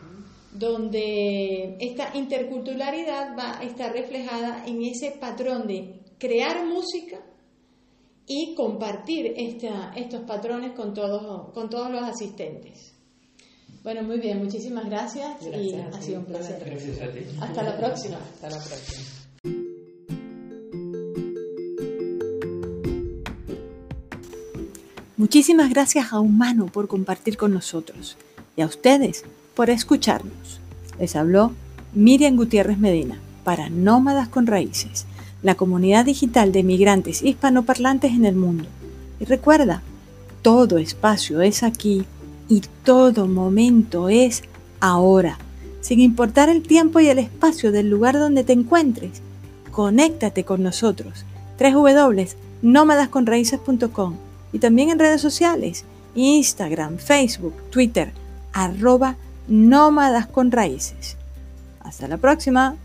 donde 0.52 1.76
esta 1.80 2.14
interculturalidad 2.14 3.36
va 3.36 3.58
a 3.58 3.62
estar 3.64 3.92
reflejada 3.92 4.64
en 4.66 4.82
ese 4.82 5.12
patrón 5.12 5.66
de 5.66 6.00
crear 6.18 6.66
música 6.66 7.20
y 8.26 8.54
compartir 8.54 9.34
esta, 9.36 9.92
estos 9.96 10.22
patrones 10.22 10.72
con 10.72 10.94
todos, 10.94 11.52
con 11.52 11.70
todos 11.70 11.90
los 11.90 12.02
asistentes. 12.02 12.92
Bueno, 13.82 14.02
muy 14.04 14.18
bien, 14.18 14.38
muchísimas 14.38 14.84
gracias, 14.84 15.42
y 15.42 15.74
ha 15.74 16.00
sido 16.00 16.20
un 16.20 16.26
placer. 16.26 16.62
Gracias 16.64 17.00
a 17.00 17.10
ti. 17.10 17.20
Hasta 17.40 17.62
la 17.64 17.76
próxima. 17.76 18.18
Hasta 18.18 18.50
la 18.50 18.58
próxima. 18.58 19.22
Muchísimas 25.16 25.70
gracias 25.70 26.12
a 26.12 26.20
Humano 26.20 26.66
por 26.66 26.88
compartir 26.88 27.36
con 27.36 27.52
nosotros 27.52 28.16
y 28.56 28.62
a 28.62 28.66
ustedes 28.66 29.24
por 29.54 29.70
escucharnos. 29.70 30.60
Les 30.98 31.16
habló 31.16 31.52
Miriam 31.94 32.36
Gutiérrez 32.36 32.76
Medina 32.78 33.18
para 33.44 33.70
Nómadas 33.70 34.28
con 34.28 34.46
Raíces, 34.46 35.06
la 35.42 35.56
comunidad 35.56 36.04
digital 36.04 36.52
de 36.52 36.62
migrantes 36.62 37.22
hispanoparlantes 37.22 38.12
en 38.12 38.24
el 38.24 38.36
mundo. 38.36 38.66
Y 39.20 39.24
recuerda, 39.24 39.82
todo 40.42 40.78
espacio 40.78 41.42
es 41.42 41.62
aquí 41.62 42.04
y 42.48 42.62
todo 42.84 43.26
momento 43.26 44.08
es 44.08 44.44
ahora. 44.80 45.38
Sin 45.80 46.00
importar 46.00 46.48
el 46.48 46.62
tiempo 46.62 47.00
y 47.00 47.08
el 47.08 47.18
espacio 47.18 47.72
del 47.72 47.90
lugar 47.90 48.18
donde 48.18 48.44
te 48.44 48.52
encuentres, 48.52 49.20
conéctate 49.70 50.44
con 50.44 50.62
nosotros. 50.62 51.26
www.nómadasconraíces.com 51.58 54.16
y 54.52 54.58
también 54.58 54.90
en 54.90 54.98
redes 54.98 55.20
sociales, 55.20 55.84
Instagram, 56.14 56.98
Facebook, 56.98 57.54
Twitter, 57.70 58.12
arroba 58.52 59.16
nómadas 59.48 60.26
con 60.26 60.50
raíces. 60.50 61.16
Hasta 61.80 62.08
la 62.08 62.16
próxima. 62.16 62.76